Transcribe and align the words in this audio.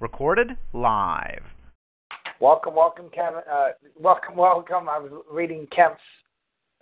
Recorded 0.00 0.56
live. 0.72 1.42
Welcome, 2.40 2.74
welcome, 2.74 3.10
Kevin. 3.12 3.40
Uh, 3.50 3.68
welcome, 3.98 4.36
welcome. 4.36 4.88
I 4.88 4.98
was 4.98 5.10
reading 5.30 5.66
Kemp's 5.74 6.00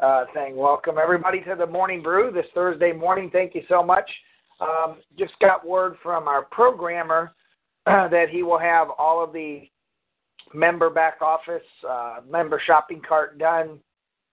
uh, 0.00 0.24
thing. 0.34 0.56
Welcome, 0.56 0.96
everybody, 1.02 1.40
to 1.40 1.54
the 1.56 1.66
Morning 1.66 2.02
Brew 2.02 2.30
this 2.30 2.44
Thursday 2.54 2.92
morning. 2.92 3.30
Thank 3.32 3.54
you 3.54 3.62
so 3.68 3.82
much. 3.82 4.08
Um, 4.60 4.98
just 5.18 5.32
got 5.40 5.66
word 5.66 5.96
from 6.02 6.28
our 6.28 6.42
programmer 6.42 7.32
uh, 7.86 8.08
that 8.10 8.28
he 8.30 8.42
will 8.42 8.58
have 8.58 8.88
all 8.98 9.24
of 9.24 9.32
the 9.32 9.68
member 10.54 10.90
back 10.90 11.22
office, 11.22 11.62
uh, 11.88 12.18
member 12.28 12.60
shopping 12.66 13.00
cart 13.06 13.38
done 13.38 13.78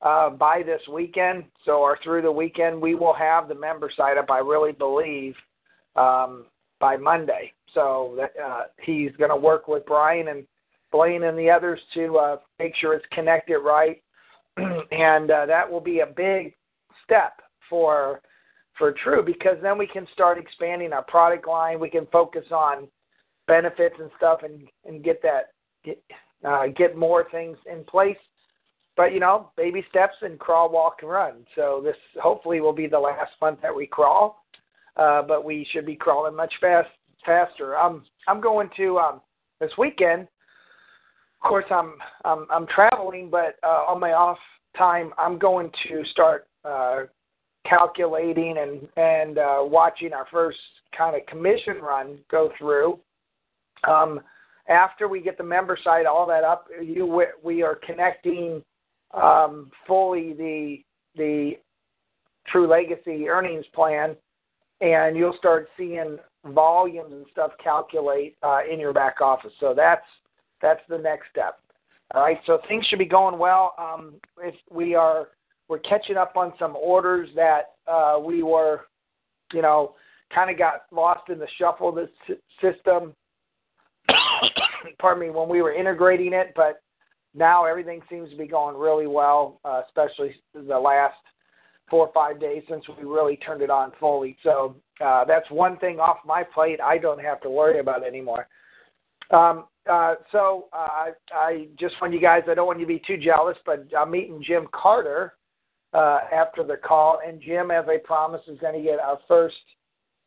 uh, 0.02 0.30
by 0.30 0.62
this 0.64 0.82
weekend. 0.92 1.46
So, 1.66 1.78
or 1.78 1.98
through 2.04 2.22
the 2.22 2.32
weekend, 2.32 2.82
we 2.82 2.96
will 2.96 3.14
have 3.14 3.48
the 3.48 3.56
member 3.56 3.90
site 3.96 4.18
up, 4.18 4.30
I 4.30 4.40
really 4.40 4.74
believe, 4.74 5.36
um, 5.96 6.46
by 6.80 6.98
Monday. 6.98 7.54
So, 7.74 8.18
that, 8.18 8.34
uh, 8.42 8.64
he's 8.82 9.12
going 9.18 9.32
to 9.32 9.36
work 9.36 9.68
with 9.68 9.86
Brian 9.86 10.28
and 10.28 10.46
Blaine 10.92 11.24
and 11.24 11.38
the 11.38 11.50
others 11.50 11.80
to 11.96 12.18
uh, 12.18 12.38
make 12.60 12.76
sure 12.76 12.94
it's 12.94 13.06
connected 13.12 13.60
right. 13.60 14.02
and 14.58 15.32
uh, 15.32 15.46
that 15.48 15.70
will 15.70 15.82
be 15.82 16.02
a 16.02 16.06
big 16.06 16.54
step 17.04 17.42
for 17.70 18.22
for 18.78 18.92
True 19.04 19.24
because 19.24 19.58
then 19.62 19.78
we 19.78 19.88
can 19.88 20.08
start 20.14 20.38
expanding 20.38 20.94
our 20.94 21.04
product 21.04 21.48
line. 21.48 21.80
We 21.80 21.90
can 21.90 22.08
focus 22.12 22.46
on 22.52 22.88
benefits 23.48 23.96
and 24.00 24.10
stuff 24.18 24.40
and 24.44 24.68
and 24.86 25.04
get 25.04 25.22
that 25.24 25.52
get 25.84 26.02
uh, 26.44 26.68
get 26.76 26.98
more 26.98 27.28
things 27.32 27.58
in 27.72 27.84
place. 27.84 28.18
But 28.96 29.14
you 29.14 29.20
know, 29.20 29.50
baby 29.58 29.84
steps 29.90 30.16
and 30.22 30.40
crawl, 30.40 30.72
walk, 30.72 30.98
and 31.02 31.10
run. 31.10 31.46
So 31.56 31.82
this 31.84 31.96
hopefully 32.22 32.62
will 32.62 32.74
be 32.74 32.88
the 32.88 33.00
last 33.00 33.32
month 33.42 33.60
that 33.62 33.76
we 33.76 33.88
crawl, 33.88 34.44
uh, 34.98 35.24
but 35.24 35.44
we 35.44 35.68
should 35.72 35.86
be 35.86 35.96
crawling 35.96 36.36
much 36.36 36.54
fast 36.62 36.90
faster. 37.26 37.78
I'm 37.78 38.04
I'm 38.28 38.42
going 38.42 38.70
to 38.78 39.00
um, 39.00 39.22
this 39.60 39.72
weekend 39.78 40.28
of 41.44 41.50
course, 41.50 41.66
I'm 41.70 41.94
I'm, 42.24 42.48
I'm 42.50 42.68
traveling, 42.68 43.30
but 43.30 43.56
uh, 43.64 43.86
on 43.88 44.00
my 44.00 44.14
off 44.14 44.38
time, 44.78 45.12
I'm 45.18 45.38
going 45.38 45.70
to 45.88 46.04
start 46.12 46.48
uh, 46.64 47.02
calculating 47.68 48.56
and 48.58 48.88
and 48.96 49.38
uh, 49.38 49.58
watching 49.60 50.14
our 50.14 50.26
first 50.32 50.58
kind 50.98 51.16
of 51.16 51.26
commission 51.26 51.78
run 51.82 52.20
go 52.32 52.50
through. 52.58 53.00
Um, 53.88 54.22
after 54.70 55.10
we 55.10 55.22
get 55.22 55.38
the 55.38 55.44
member 55.44 55.78
site 55.84 56.06
all 56.06 56.26
that 56.28 56.46
up, 56.46 56.68
you 56.82 57.26
we 57.44 57.62
are 57.62 57.76
connecting 57.76 58.64
um, 59.14 59.70
fully 59.86 60.34
the 60.34 60.78
the 61.16 61.54
True 62.48 62.68
Legacy 62.68 63.28
earnings 63.28 63.66
plan, 63.74 64.16
and 64.82 65.16
you'll 65.16 65.36
start 65.38 65.70
seeing 65.78 66.18
volumes 66.48 67.12
and 67.12 67.26
stuff 67.32 67.52
calculate 67.64 68.36
uh, 68.44 68.60
in 68.70 68.80
your 68.80 68.94
back 68.94 69.22
office. 69.22 69.54
So 69.60 69.74
that's 69.76 70.06
that's 70.62 70.82
the 70.90 70.98
next 70.98 71.26
step. 71.32 71.60
All 72.14 72.22
right, 72.22 72.38
so 72.46 72.60
things 72.68 72.86
should 72.88 73.00
be 73.00 73.06
going 73.06 73.40
well. 73.40 73.74
Um, 73.78 74.16
if 74.42 74.56
we 74.72 74.96
are 74.96 75.30
we're 75.68 75.80
catching 75.80 76.18
up 76.18 76.36
on 76.36 76.54
some 76.60 76.76
orders 76.76 77.30
that 77.36 77.72
uh, 77.88 78.20
we 78.24 78.44
were, 78.44 78.82
you 79.54 79.62
know, 79.62 79.96
kind 80.34 80.50
of 80.50 80.58
got 80.58 80.84
lost 80.92 81.30
in 81.30 81.40
the 81.40 81.48
shuffle 81.58 81.90
of 81.90 81.96
the 81.96 82.10
system. 82.62 83.14
Pardon 85.00 85.24
me, 85.24 85.30
when 85.30 85.48
we 85.48 85.62
were 85.62 85.74
integrating 85.74 86.34
it, 86.34 86.54
but 86.56 86.82
now 87.34 87.66
everything 87.66 88.02
seems 88.10 88.30
to 88.30 88.38
be 88.38 88.48
going 88.48 88.78
really 88.78 89.08
well, 89.08 89.60
uh, 89.66 89.82
especially 89.88 90.36
the 90.54 90.78
last 90.78 91.16
four 91.90 92.08
or 92.08 92.14
five 92.14 92.40
days 92.40 92.64
since 92.70 92.84
we 92.98 93.04
really 93.04 93.38
turned 93.38 93.62
it 93.62 93.70
on 93.70 93.92
fully. 94.00 94.38
So 94.44 94.76
uh, 95.04 95.26
that's 95.26 95.50
one 95.52 95.78
thing 95.78 96.00
off 96.00 96.18
my 96.26 96.44
plate 96.44 96.80
I 96.82 96.98
don't 96.98 97.22
have 97.22 97.42
to 97.42 97.50
worry 97.50 97.80
about 97.80 98.06
anymore. 98.06 98.48
Um, 99.32 99.66
uh, 99.90 100.16
so 100.32 100.70
uh, 100.72 100.76
I, 100.76 101.12
I 101.34 101.68
just 101.78 101.96
want 102.02 102.14
you 102.14 102.22
guys. 102.22 102.44
I 102.50 102.54
don't 102.54 102.68
want 102.68 102.80
you 102.80 102.86
to 102.86 102.94
be 102.94 103.02
too 103.06 103.18
jealous, 103.18 103.58
but 103.66 103.86
I'm 103.98 104.12
meeting 104.12 104.42
Jim 104.46 104.68
Carter 104.72 105.34
uh, 105.94 106.20
after 106.34 106.64
the 106.64 106.78
call, 106.78 107.20
and 107.26 107.42
Jim, 107.42 107.70
as 107.70 107.86
I 107.88 107.98
promised, 108.04 108.48
is 108.48 108.60
going 108.60 108.76
to 108.76 108.82
get 108.82 109.00
our 109.00 109.20
first 109.28 109.56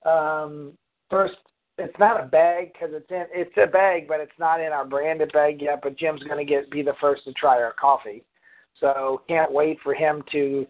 um, 0.04 0.72
first. 1.10 1.34
It's 1.78 1.98
not 1.98 2.22
a 2.22 2.26
bag 2.26 2.72
because 2.72 2.90
it's 2.94 3.10
in. 3.10 3.24
It's 3.32 3.56
a 3.56 3.66
bag, 3.66 4.08
but 4.08 4.20
it's 4.20 4.38
not 4.38 4.60
in 4.60 4.72
our 4.72 4.84
branded 4.84 5.32
bag 5.32 5.60
yet. 5.60 5.80
But 5.82 5.98
Jim's 5.98 6.22
going 6.22 6.44
to 6.44 6.50
get 6.50 6.70
be 6.70 6.82
the 6.82 6.94
first 7.00 7.24
to 7.24 7.32
try 7.32 7.62
our 7.62 7.74
coffee, 7.78 8.24
so 8.80 9.22
can't 9.28 9.52
wait 9.52 9.78
for 9.82 9.94
him 9.94 10.22
to 10.32 10.66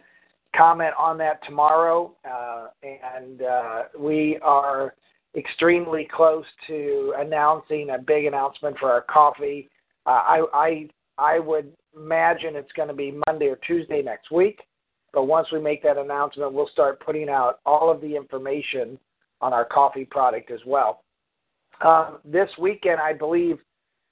comment 0.57 0.95
on 0.99 1.19
that 1.19 1.45
tomorrow. 1.45 2.15
Uh, 2.29 2.69
and 2.83 3.43
uh, 3.43 3.83
we 3.99 4.39
are 4.43 4.95
extremely 5.37 6.09
close 6.11 6.45
to 6.67 7.15
announcing 7.19 7.91
a 7.91 7.99
big 7.99 8.25
announcement 8.25 8.79
for 8.79 8.91
our 8.91 9.03
coffee. 9.03 9.69
Uh, 10.07 10.11
I, 10.11 10.45
I 10.53 10.89
I 11.19 11.39
would 11.39 11.73
imagine 11.97 12.57
it's 12.57 12.73
going 12.73 12.89
to 12.89 12.95
be 12.95 13.19
Monday 13.27 13.47
or 13.47 13.57
Tuesday 13.67 14.03
next 14.03 14.31
week. 14.31 14.61
But 15.13 15.25
once 15.25 15.49
we 15.51 15.61
make 15.61 15.83
that 15.83 15.97
announcement, 15.97 16.53
we'll 16.53 16.69
start 16.69 17.01
putting 17.01 17.29
out 17.31 17.61
all 17.65 17.91
of 17.91 18.01
the 18.03 18.15
information 18.15 18.99
on 19.41 19.53
our 19.53 19.65
coffee 19.65 20.05
product 20.05 20.51
as 20.51 20.61
well. 20.67 21.05
Um, 21.85 22.19
this 22.25 22.51
weekend, 22.59 23.01
I 23.01 23.13
believe, 23.13 23.59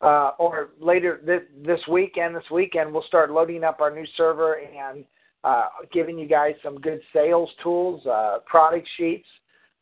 uh, 0.01 0.31
or 0.39 0.71
later 0.81 1.21
this, 1.25 1.43
this 1.65 1.81
weekend, 1.91 2.35
this 2.35 2.51
weekend, 2.51 2.93
we'll 2.93 3.05
start 3.05 3.31
loading 3.31 3.65
up 3.65 3.81
our 3.81 3.95
new 3.95 4.07
server 4.17 4.55
and 4.55 5.05
uh, 5.45 5.67
giving 5.93 6.19
you 6.19 6.27
guys 6.27 6.55
some 6.63 6.81
good 6.81 7.01
sales 7.13 7.51
tools, 7.63 8.05
uh, 8.07 8.39
product 8.47 8.89
sheets 8.97 9.27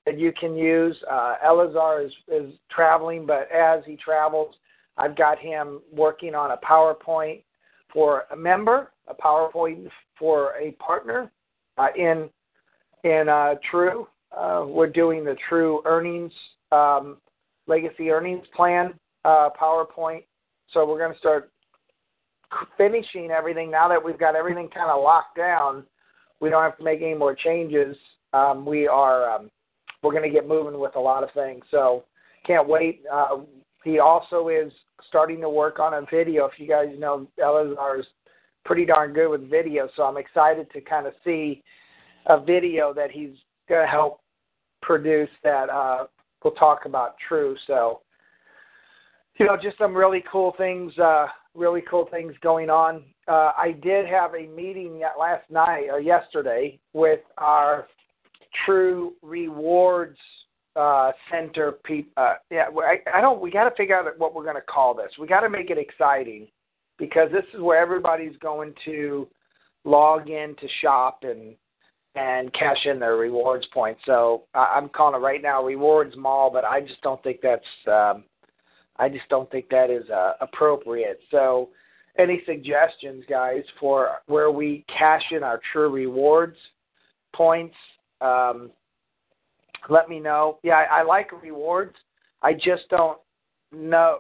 that 0.04 0.18
you 0.18 0.32
can 0.38 0.56
use. 0.56 0.96
Uh, 1.10 1.34
Elazar 1.46 2.04
is, 2.04 2.12
is 2.28 2.52
traveling, 2.70 3.24
but 3.24 3.48
as 3.52 3.82
he 3.86 3.96
travels, 3.96 4.54
I've 4.98 5.16
got 5.16 5.38
him 5.38 5.80
working 5.92 6.34
on 6.34 6.50
a 6.50 6.56
PowerPoint 6.56 7.42
for 7.92 8.24
a 8.32 8.36
member, 8.36 8.90
a 9.08 9.14
PowerPoint 9.14 9.88
for 10.18 10.52
a 10.60 10.72
partner 10.72 11.30
uh, 11.78 11.88
in 11.96 12.28
in 13.04 13.28
uh, 13.28 13.54
True. 13.70 14.06
Uh, 14.36 14.64
we're 14.66 14.90
doing 14.90 15.24
the 15.24 15.36
True 15.48 15.82
earnings 15.84 16.32
um, 16.72 17.18
legacy 17.66 18.10
earnings 18.10 18.46
plan 18.54 18.94
uh, 19.24 19.50
PowerPoint. 19.60 20.24
So 20.72 20.86
we're 20.86 20.98
going 20.98 21.12
to 21.12 21.18
start 21.18 21.50
finishing 22.76 23.30
everything 23.30 23.70
now 23.70 23.88
that 23.88 24.02
we've 24.02 24.18
got 24.18 24.36
everything 24.36 24.68
kind 24.68 24.90
of 24.90 25.02
locked 25.02 25.36
down. 25.36 25.84
We 26.40 26.50
don't 26.50 26.62
have 26.62 26.76
to 26.78 26.84
make 26.84 27.00
any 27.02 27.14
more 27.14 27.34
changes. 27.34 27.96
Um, 28.32 28.64
we 28.64 28.86
are 28.88 29.30
um, 29.30 29.50
we're 30.02 30.12
going 30.12 30.28
to 30.28 30.30
get 30.30 30.48
moving 30.48 30.78
with 30.80 30.96
a 30.96 31.00
lot 31.00 31.22
of 31.22 31.30
things. 31.32 31.64
So 31.70 32.04
can't 32.46 32.68
wait. 32.68 33.02
Uh, 33.12 33.38
he 33.84 33.98
also 33.98 34.48
is 34.48 34.72
starting 35.08 35.40
to 35.40 35.48
work 35.48 35.78
on 35.78 35.94
a 35.94 36.02
video. 36.10 36.46
If 36.46 36.52
you 36.58 36.66
guys 36.66 36.88
know, 36.98 37.26
Elazar 37.38 38.00
is 38.00 38.06
pretty 38.64 38.84
darn 38.84 39.12
good 39.12 39.28
with 39.28 39.50
video, 39.50 39.88
so 39.96 40.04
I'm 40.04 40.16
excited 40.16 40.70
to 40.72 40.80
kind 40.80 41.06
of 41.06 41.14
see 41.24 41.62
a 42.26 42.40
video 42.40 42.94
that 42.94 43.10
he's 43.10 43.34
going 43.68 43.84
to 43.84 43.90
help 43.90 44.20
produce 44.82 45.30
that 45.42 45.68
uh, 45.70 46.06
we'll 46.42 46.54
talk 46.54 46.84
about 46.84 47.16
True. 47.28 47.56
So, 47.66 48.00
you 49.38 49.46
know, 49.46 49.56
just 49.60 49.78
some 49.78 49.94
really 49.94 50.22
cool 50.30 50.54
things, 50.58 50.96
uh, 50.98 51.26
really 51.54 51.82
cool 51.88 52.08
things 52.10 52.34
going 52.42 52.70
on. 52.70 53.04
Uh, 53.28 53.52
I 53.56 53.76
did 53.82 54.06
have 54.06 54.34
a 54.34 54.46
meeting 54.48 55.02
last 55.18 55.48
night 55.50 55.86
or 55.90 56.00
yesterday 56.00 56.78
with 56.92 57.20
our 57.38 57.86
true 58.64 59.12
rewards 59.22 60.18
uh, 60.76 61.12
center 61.30 61.72
people. 61.84 62.12
Uh, 62.16 62.34
yeah, 62.50 62.66
I, 62.76 63.18
I 63.18 63.20
don't. 63.20 63.40
We 63.40 63.50
got 63.50 63.68
to 63.68 63.74
figure 63.76 63.96
out 63.96 64.06
what 64.18 64.34
we're 64.34 64.44
going 64.44 64.56
to 64.56 64.62
call 64.62 64.94
this. 64.94 65.10
We 65.20 65.26
got 65.26 65.40
to 65.40 65.50
make 65.50 65.70
it 65.70 65.78
exciting 65.78 66.48
because 66.98 67.30
this 67.30 67.44
is 67.54 67.60
where 67.60 67.80
everybody's 67.80 68.36
going 68.38 68.74
to 68.86 69.28
log 69.84 70.30
in 70.30 70.54
to 70.60 70.68
shop 70.80 71.20
and 71.22 71.54
and 72.14 72.52
cash 72.52 72.84
in 72.84 72.98
their 72.98 73.16
rewards 73.16 73.66
points. 73.72 74.00
So 74.04 74.42
I'm 74.54 74.90
calling 74.90 75.14
it 75.14 75.24
right 75.24 75.40
now 75.40 75.64
rewards 75.64 76.14
mall, 76.16 76.50
but 76.52 76.64
I 76.64 76.80
just 76.80 77.00
don't 77.02 77.22
think 77.22 77.40
that's. 77.42 77.64
Um, 77.86 78.24
I 78.96 79.08
just 79.08 79.28
don't 79.28 79.50
think 79.50 79.68
that 79.70 79.90
is 79.90 80.08
uh, 80.10 80.34
appropriate. 80.40 81.20
So, 81.30 81.70
any 82.18 82.42
suggestions, 82.44 83.24
guys, 83.28 83.62
for 83.80 84.18
where 84.26 84.50
we 84.50 84.84
cash 84.86 85.22
in 85.30 85.42
our 85.42 85.60
true 85.72 85.88
rewards 85.88 86.56
points 87.34 87.74
um, 88.22 88.70
let 89.88 90.08
me 90.08 90.20
know. 90.20 90.58
Yeah, 90.62 90.74
I, 90.74 91.00
I 91.00 91.02
like 91.02 91.30
rewards. 91.42 91.96
I 92.40 92.52
just 92.54 92.88
don't 92.88 93.18
know. 93.72 94.18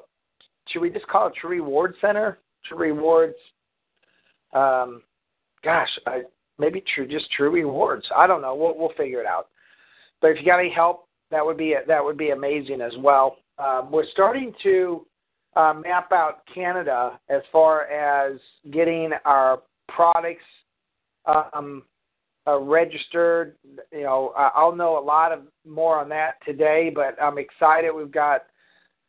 Should 0.68 0.82
we 0.82 0.90
just 0.90 1.06
call 1.06 1.28
it 1.28 1.34
True 1.40 1.50
Reward 1.50 1.94
Center? 2.00 2.38
True 2.66 2.78
Rewards. 2.78 3.36
Um, 4.52 5.02
gosh, 5.64 5.88
I, 6.06 6.22
maybe 6.58 6.82
true, 6.94 7.06
just 7.06 7.30
True 7.32 7.50
Rewards. 7.50 8.06
I 8.14 8.26
don't 8.26 8.42
know. 8.42 8.54
We'll 8.54 8.76
we'll 8.76 8.92
figure 8.96 9.20
it 9.20 9.26
out. 9.26 9.48
But 10.20 10.32
if 10.32 10.38
you 10.38 10.46
got 10.46 10.60
any 10.60 10.70
help, 10.70 11.08
that 11.30 11.44
would 11.44 11.56
be 11.56 11.76
that 11.86 12.04
would 12.04 12.18
be 12.18 12.30
amazing 12.30 12.80
as 12.80 12.92
well. 12.98 13.36
Um, 13.58 13.90
we're 13.90 14.10
starting 14.12 14.52
to 14.62 15.06
uh, 15.56 15.74
map 15.74 16.12
out 16.12 16.42
Canada 16.54 17.20
as 17.28 17.42
far 17.50 17.84
as 17.86 18.40
getting 18.72 19.10
our 19.24 19.62
products 19.88 20.44
um, 21.26 21.82
uh, 22.46 22.58
registered. 22.58 23.56
You 23.92 24.02
know, 24.02 24.32
I'll 24.36 24.74
know 24.74 24.98
a 24.98 25.04
lot 25.04 25.32
of 25.32 25.40
more 25.66 25.98
on 26.00 26.08
that 26.08 26.32
today, 26.44 26.90
but 26.94 27.20
I'm 27.22 27.38
excited. 27.38 27.92
We've 27.92 28.10
got 28.10 28.42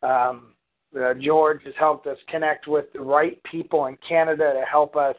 Um, 0.04 0.54
uh, 0.94 1.14
George 1.16 1.64
has 1.64 1.74
helped 1.80 2.06
us 2.06 2.18
connect 2.28 2.68
with 2.68 2.86
the 2.94 3.02
right 3.02 3.42
people 3.50 3.88
in 3.88 3.98
Canada 4.08 4.54
to 4.54 4.64
help 4.70 4.96
us, 4.96 5.16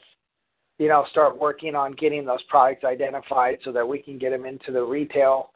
you 0.78 0.88
know, 0.88 1.04
start 1.10 1.36
working 1.40 1.74
on 1.74 1.92
getting 1.92 2.24
those 2.24 2.42
products 2.48 2.84
identified 2.84 3.58
so 3.64 3.72
that 3.72 3.88
we 3.88 3.98
can 3.98 4.18
get 4.18 4.30
them 4.30 4.44
into 4.44 4.70
the 4.70 4.82
retail 4.82 5.50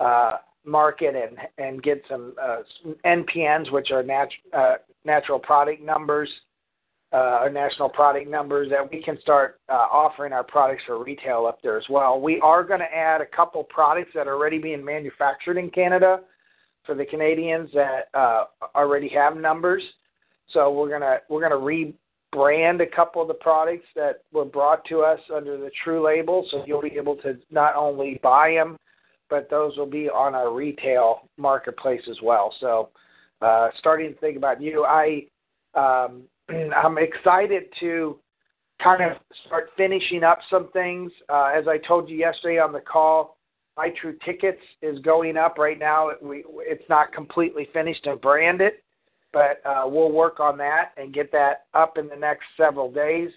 uh, 0.00 0.36
market 0.68 1.14
and 1.14 1.38
and 1.58 1.82
get 1.82 2.02
some 2.08 2.34
uh, 2.40 2.58
NPNs, 3.04 3.72
which 3.72 3.90
are 3.90 4.02
nat- 4.02 4.28
uh, 4.56 4.76
natural 5.04 5.38
product 5.38 5.82
numbers, 5.82 6.28
uh, 7.12 7.40
or 7.42 7.50
national 7.50 7.88
product 7.88 8.28
numbers, 8.28 8.68
that 8.70 8.90
we 8.90 9.02
can 9.02 9.18
start 9.20 9.60
uh, 9.68 9.72
offering 9.72 10.32
our 10.32 10.44
products 10.44 10.82
for 10.86 11.02
retail 11.02 11.46
up 11.46 11.60
there 11.62 11.78
as 11.78 11.84
well. 11.88 12.20
We 12.20 12.40
are 12.40 12.62
going 12.62 12.80
to 12.80 12.94
add 12.94 13.20
a 13.20 13.26
couple 13.26 13.64
products 13.64 14.10
that 14.14 14.26
are 14.26 14.34
already 14.34 14.58
being 14.58 14.84
manufactured 14.84 15.56
in 15.56 15.70
Canada 15.70 16.20
for 16.84 16.94
the 16.94 17.04
Canadians 17.04 17.70
that 17.74 18.08
uh, 18.14 18.44
already 18.74 19.08
have 19.10 19.36
numbers. 19.36 19.82
So 20.52 20.72
we're 20.72 20.88
gonna 20.88 21.18
we're 21.28 21.42
gonna 21.42 21.54
rebrand 21.54 22.80
a 22.82 22.86
couple 22.86 23.20
of 23.20 23.28
the 23.28 23.34
products 23.34 23.86
that 23.94 24.22
were 24.32 24.46
brought 24.46 24.84
to 24.86 25.02
us 25.02 25.20
under 25.34 25.58
the 25.58 25.70
True 25.84 26.04
label, 26.04 26.46
so 26.50 26.64
you'll 26.66 26.80
be 26.80 26.96
able 26.96 27.16
to 27.16 27.36
not 27.50 27.76
only 27.76 28.18
buy 28.22 28.52
them, 28.54 28.78
but 29.30 29.50
those 29.50 29.76
will 29.76 29.86
be 29.86 30.08
on 30.08 30.34
our 30.34 30.52
retail 30.52 31.28
marketplace 31.36 32.02
as 32.10 32.16
well. 32.22 32.54
So 32.60 32.90
uh, 33.40 33.68
starting 33.78 34.14
to 34.14 34.20
think 34.20 34.36
about 34.36 34.60
you, 34.60 34.84
I 34.84 35.26
um, 35.74 36.22
I'm 36.48 36.98
excited 36.98 37.64
to 37.80 38.18
kind 38.82 39.02
of 39.02 39.18
start 39.46 39.70
finishing 39.76 40.22
up 40.22 40.38
some 40.50 40.70
things. 40.72 41.10
Uh, 41.28 41.50
as 41.54 41.66
I 41.68 41.78
told 41.78 42.08
you 42.08 42.16
yesterday 42.16 42.58
on 42.58 42.72
the 42.72 42.80
call, 42.80 43.36
my 43.76 43.90
True 44.00 44.16
Tickets 44.24 44.60
is 44.82 44.98
going 45.00 45.36
up 45.36 45.56
right 45.58 45.78
now. 45.78 46.10
We, 46.22 46.44
it's 46.60 46.88
not 46.88 47.12
completely 47.12 47.68
finished 47.72 48.06
and 48.06 48.20
branded, 48.20 48.72
but 49.32 49.60
uh, 49.64 49.82
we'll 49.86 50.10
work 50.10 50.40
on 50.40 50.58
that 50.58 50.90
and 50.96 51.14
get 51.14 51.30
that 51.32 51.66
up 51.74 51.98
in 51.98 52.08
the 52.08 52.16
next 52.16 52.44
several 52.56 52.90
days. 52.90 53.30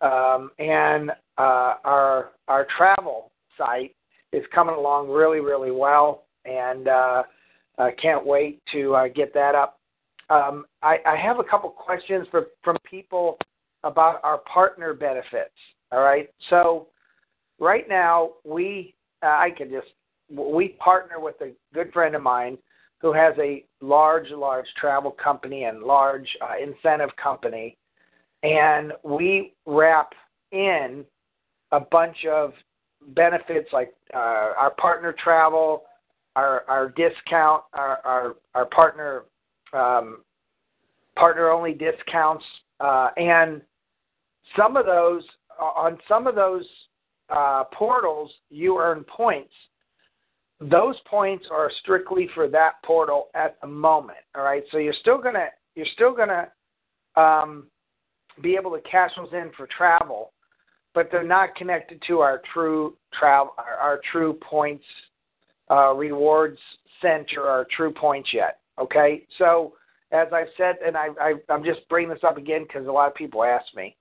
Um, 0.00 0.50
and 0.58 1.10
uh, 1.38 1.74
our 1.84 2.32
our 2.48 2.66
travel 2.76 3.32
site 3.56 3.95
is 4.36 4.44
coming 4.54 4.74
along 4.74 5.08
really 5.08 5.40
really 5.40 5.70
well, 5.70 6.24
and 6.44 6.88
uh, 6.88 7.22
I 7.78 7.90
can't 7.92 8.24
wait 8.24 8.60
to 8.72 8.94
uh, 8.94 9.08
get 9.08 9.32
that 9.34 9.54
up. 9.54 9.80
Um, 10.28 10.66
I, 10.82 10.98
I 11.06 11.16
have 11.16 11.38
a 11.38 11.44
couple 11.44 11.70
questions 11.70 12.26
for 12.30 12.48
from 12.62 12.76
people 12.88 13.38
about 13.84 14.20
our 14.22 14.38
partner 14.38 14.92
benefits. 14.92 15.54
All 15.92 16.00
right, 16.00 16.28
so 16.50 16.88
right 17.58 17.88
now 17.88 18.32
we 18.44 18.94
uh, 19.22 19.26
I 19.26 19.50
could 19.56 19.70
just 19.70 19.88
we 20.30 20.70
partner 20.80 21.20
with 21.20 21.36
a 21.40 21.52
good 21.72 21.92
friend 21.92 22.14
of 22.14 22.22
mine 22.22 22.58
who 23.00 23.12
has 23.12 23.34
a 23.38 23.64
large, 23.80 24.30
large 24.30 24.66
travel 24.78 25.10
company 25.10 25.64
and 25.64 25.82
large 25.82 26.28
uh, 26.42 26.54
incentive 26.60 27.14
company, 27.22 27.76
and 28.42 28.92
we 29.04 29.54
wrap 29.66 30.12
in 30.52 31.04
a 31.72 31.80
bunch 31.80 32.24
of 32.30 32.52
benefits 33.14 33.68
like 33.72 33.94
uh, 34.14 34.52
our 34.58 34.74
partner 34.78 35.14
travel, 35.22 35.84
our 36.34 36.64
our 36.68 36.88
discount, 36.90 37.62
our 37.72 37.98
our, 38.04 38.36
our 38.54 38.66
partner 38.66 39.24
um, 39.72 40.18
partner 41.16 41.50
only 41.50 41.72
discounts, 41.72 42.44
uh, 42.80 43.10
and 43.16 43.60
some 44.56 44.76
of 44.76 44.86
those 44.86 45.22
on 45.58 45.98
some 46.08 46.26
of 46.26 46.34
those 46.34 46.64
uh, 47.30 47.64
portals, 47.72 48.30
you 48.50 48.78
earn 48.78 49.04
points. 49.04 49.52
Those 50.60 50.96
points 51.08 51.46
are 51.50 51.70
strictly 51.82 52.28
for 52.34 52.48
that 52.48 52.74
portal 52.84 53.28
at 53.34 53.60
the 53.60 53.66
moment. 53.66 54.18
All 54.34 54.42
right, 54.42 54.62
so 54.70 54.78
you're 54.78 54.94
still 55.00 55.18
gonna 55.18 55.48
you're 55.74 55.86
still 55.94 56.14
gonna 56.14 56.48
um, 57.16 57.64
be 58.42 58.56
able 58.56 58.70
to 58.72 58.80
cash 58.82 59.10
those 59.16 59.28
in 59.32 59.50
for 59.56 59.66
travel, 59.76 60.32
but 60.96 61.10
they're 61.12 61.22
not 61.22 61.54
connected 61.54 62.02
to 62.08 62.20
our 62.20 62.40
true 62.52 62.96
travel 63.16 63.52
our, 63.58 63.74
our 63.74 64.00
true 64.10 64.32
points 64.40 64.84
uh, 65.70 65.92
rewards 65.92 66.58
center 67.02 67.42
or 67.42 67.66
true 67.76 67.92
points 67.92 68.30
yet. 68.32 68.60
Okay, 68.80 69.26
so 69.38 69.74
as 70.10 70.28
I've 70.32 70.48
said, 70.56 70.76
and 70.84 70.96
I, 70.96 71.08
I 71.20 71.34
I'm 71.50 71.62
just 71.62 71.86
bringing 71.90 72.08
this 72.08 72.24
up 72.26 72.38
again 72.38 72.62
because 72.62 72.88
a 72.88 72.90
lot 72.90 73.08
of 73.08 73.14
people 73.14 73.44
ask 73.44 73.66
me. 73.76 73.94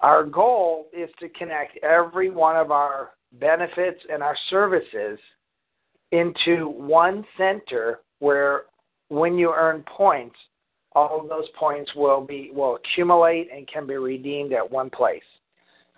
Our 0.00 0.24
goal 0.24 0.88
is 0.96 1.10
to 1.20 1.28
connect 1.28 1.76
every 1.84 2.30
one 2.30 2.56
of 2.56 2.70
our 2.70 3.10
benefits 3.34 4.00
and 4.10 4.22
our 4.22 4.36
services 4.48 5.18
into 6.10 6.68
one 6.68 7.22
center 7.36 8.00
where 8.20 8.62
when 9.08 9.36
you 9.36 9.52
earn 9.54 9.84
points, 9.94 10.36
all 10.92 11.20
of 11.20 11.28
those 11.28 11.48
points 11.58 11.94
will 11.94 12.22
be 12.22 12.50
will 12.54 12.76
accumulate 12.76 13.50
and 13.54 13.68
can 13.68 13.86
be 13.86 13.96
redeemed 13.96 14.54
at 14.54 14.70
one 14.70 14.88
place. 14.88 15.22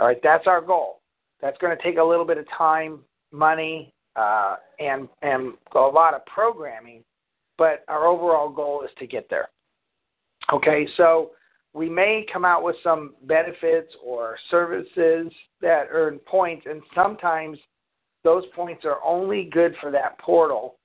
All 0.03 0.09
right, 0.09 0.19
that's 0.21 0.49
our 0.49 0.61
goal. 0.61 0.99
That's 1.41 1.57
going 1.59 1.77
to 1.77 1.81
take 1.81 1.97
a 1.97 2.03
little 2.03 2.25
bit 2.25 2.37
of 2.37 2.45
time, 2.59 2.99
money, 3.31 3.95
uh, 4.17 4.57
and 4.81 5.09
and 5.23 5.53
a 5.77 5.79
lot 5.79 6.13
of 6.13 6.27
programming, 6.27 7.05
but 7.57 7.85
our 7.87 8.07
overall 8.09 8.49
goal 8.49 8.83
is 8.83 8.91
to 8.99 9.07
get 9.07 9.31
there. 9.31 9.49
Okay, 10.53 10.89
so 10.97 11.31
we 11.73 11.89
may 11.89 12.27
come 12.33 12.45
out 12.45 12.65
with 12.65 12.75
some 12.83 13.15
benefits 13.29 13.95
or 14.05 14.37
services 14.51 15.33
that 15.61 15.85
earn 15.93 16.19
points, 16.27 16.67
and 16.69 16.83
sometimes 16.97 17.57
those 18.25 18.43
points 18.57 18.85
are 18.85 18.99
only 19.05 19.49
good 19.53 19.73
for 19.81 19.93
that 19.93 20.19
portal, 20.19 20.81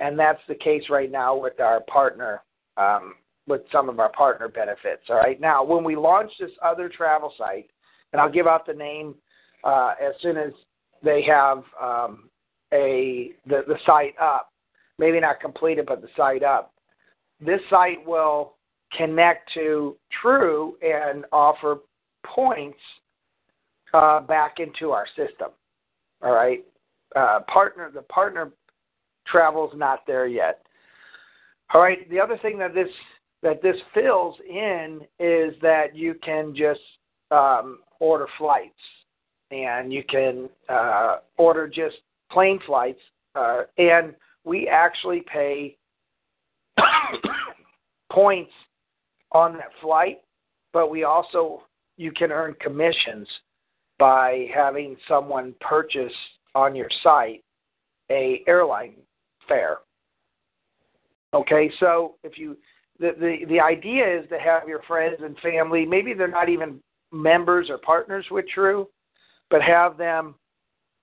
and 0.00 0.18
that's 0.18 0.40
the 0.48 0.54
case 0.54 0.84
right 0.88 1.10
now 1.10 1.36
with 1.36 1.60
our 1.60 1.82
partner, 1.92 2.42
um, 2.78 3.16
with 3.46 3.60
some 3.70 3.90
of 3.90 4.00
our 4.00 4.12
partner 4.12 4.48
benefits. 4.48 5.02
All 5.10 5.16
right, 5.16 5.38
now 5.38 5.62
when 5.62 5.84
we 5.84 5.94
launch 5.94 6.32
this 6.40 6.52
other 6.64 6.88
travel 6.88 7.34
site, 7.36 7.68
and 8.12 8.20
I'll 8.20 8.30
give 8.30 8.46
out 8.46 8.66
the 8.66 8.74
name 8.74 9.14
uh, 9.64 9.94
as 10.00 10.14
soon 10.20 10.36
as 10.36 10.52
they 11.02 11.22
have 11.22 11.62
um, 11.80 12.28
a 12.72 13.32
the, 13.46 13.62
the 13.66 13.76
site 13.86 14.14
up, 14.20 14.50
maybe 14.98 15.20
not 15.20 15.40
completed, 15.40 15.86
but 15.86 16.00
the 16.00 16.08
site 16.16 16.42
up. 16.42 16.72
This 17.40 17.60
site 17.70 18.04
will 18.06 18.54
connect 18.96 19.52
to 19.54 19.96
True 20.20 20.76
and 20.82 21.24
offer 21.32 21.78
points 22.24 22.78
uh, 23.94 24.20
back 24.20 24.56
into 24.58 24.92
our 24.92 25.06
system. 25.16 25.48
All 26.22 26.32
right, 26.32 26.64
uh, 27.16 27.40
partner 27.52 27.90
the 27.92 28.02
partner 28.02 28.52
travel's 29.26 29.72
not 29.74 30.00
there 30.06 30.26
yet. 30.26 30.62
All 31.74 31.80
right, 31.80 32.08
the 32.10 32.20
other 32.20 32.38
thing 32.38 32.58
that 32.58 32.74
this 32.74 32.88
that 33.42 33.60
this 33.62 33.76
fills 33.92 34.36
in 34.48 35.00
is 35.18 35.54
that 35.62 35.96
you 35.96 36.14
can 36.22 36.54
just 36.54 36.80
um, 37.32 37.80
order 38.02 38.26
flights 38.36 38.74
and 39.52 39.92
you 39.92 40.02
can 40.02 40.48
uh, 40.68 41.18
order 41.38 41.68
just 41.68 41.96
plane 42.30 42.58
flights, 42.66 42.98
uh, 43.36 43.62
and 43.78 44.14
we 44.44 44.66
actually 44.66 45.22
pay 45.32 45.76
points 48.12 48.50
on 49.30 49.52
that 49.54 49.70
flight, 49.80 50.18
but 50.72 50.90
we 50.90 51.04
also 51.04 51.62
you 51.96 52.10
can 52.10 52.32
earn 52.32 52.54
commissions 52.60 53.28
by 53.98 54.46
having 54.52 54.96
someone 55.06 55.54
purchase 55.60 56.12
on 56.54 56.74
your 56.74 56.88
site 57.02 57.44
a 58.10 58.42
airline 58.48 58.94
fare. 59.46 59.78
Okay, 61.34 61.70
so 61.78 62.16
if 62.24 62.36
you 62.36 62.56
the, 62.98 63.10
the 63.20 63.46
the 63.48 63.60
idea 63.60 64.20
is 64.20 64.28
to 64.30 64.38
have 64.38 64.66
your 64.66 64.82
friends 64.88 65.18
and 65.22 65.38
family, 65.38 65.84
maybe 65.84 66.14
they're 66.14 66.26
not 66.26 66.48
even 66.48 66.80
members 67.12 67.68
or 67.70 67.78
partners 67.78 68.26
with 68.30 68.46
True, 68.48 68.88
but 69.50 69.62
have 69.62 69.96
them 69.96 70.34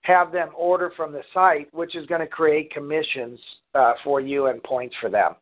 have 0.02 0.32
them 0.32 0.50
order 0.56 0.92
from 0.96 1.12
the 1.12 1.22
site, 1.34 1.72
which 1.74 1.96
is 1.96 2.06
going 2.08 2.22
to 2.22 2.28
create 2.28 2.72
commissions 2.72 3.40
uh, 3.76 3.94
for 4.04 4.22
you 4.22 4.48
and 4.48 4.64
points 4.64 4.96
for 5.02 5.10
them. 5.10 5.36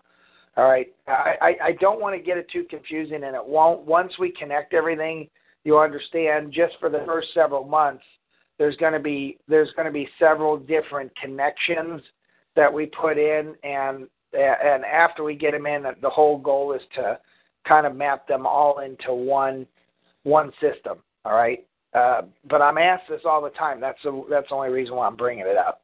All 0.57 0.67
right. 0.67 0.87
I, 1.07 1.55
I 1.63 1.71
don't 1.79 2.01
want 2.01 2.15
to 2.15 2.21
get 2.21 2.37
it 2.37 2.49
too 2.51 2.65
confusing, 2.67 3.23
and 3.23 3.35
it 3.35 3.45
won't. 3.45 3.81
Once 3.85 4.13
we 4.17 4.31
connect 4.31 4.73
everything, 4.73 5.29
you'll 5.63 5.77
understand. 5.79 6.51
Just 6.51 6.73
for 6.79 6.89
the 6.89 7.03
first 7.05 7.27
several 7.35 7.63
months, 7.63 8.03
there's 8.57 8.75
going 8.77 8.93
to 8.93 8.99
be 8.99 9.37
there's 9.47 9.71
going 9.75 9.85
to 9.85 9.91
be 9.91 10.09
several 10.17 10.57
different 10.57 11.15
connections 11.15 12.01
that 12.55 12.73
we 12.73 12.87
put 12.87 13.19
in, 13.19 13.53
and 13.63 14.07
and 14.33 14.83
after 14.83 15.23
we 15.23 15.35
get 15.35 15.51
them 15.51 15.67
in, 15.67 15.83
the 16.01 16.09
whole 16.09 16.39
goal 16.39 16.73
is 16.73 16.81
to 16.95 17.19
kind 17.67 17.85
of 17.85 17.95
map 17.95 18.27
them 18.27 18.47
all 18.47 18.79
into 18.79 19.13
one 19.13 19.67
one 20.27 20.51
system. 20.61 20.97
All 21.25 21.33
right. 21.33 21.65
Uh, 21.93 22.23
but 22.49 22.61
I'm 22.61 22.77
asked 22.77 23.09
this 23.09 23.21
all 23.25 23.41
the 23.41 23.49
time. 23.51 23.79
That's 23.79 23.97
the 24.03 24.25
that's 24.29 24.49
the 24.49 24.55
only 24.55 24.69
reason 24.69 24.95
why 24.95 25.07
I'm 25.07 25.15
bringing 25.15 25.47
it 25.47 25.57
up. 25.57 25.81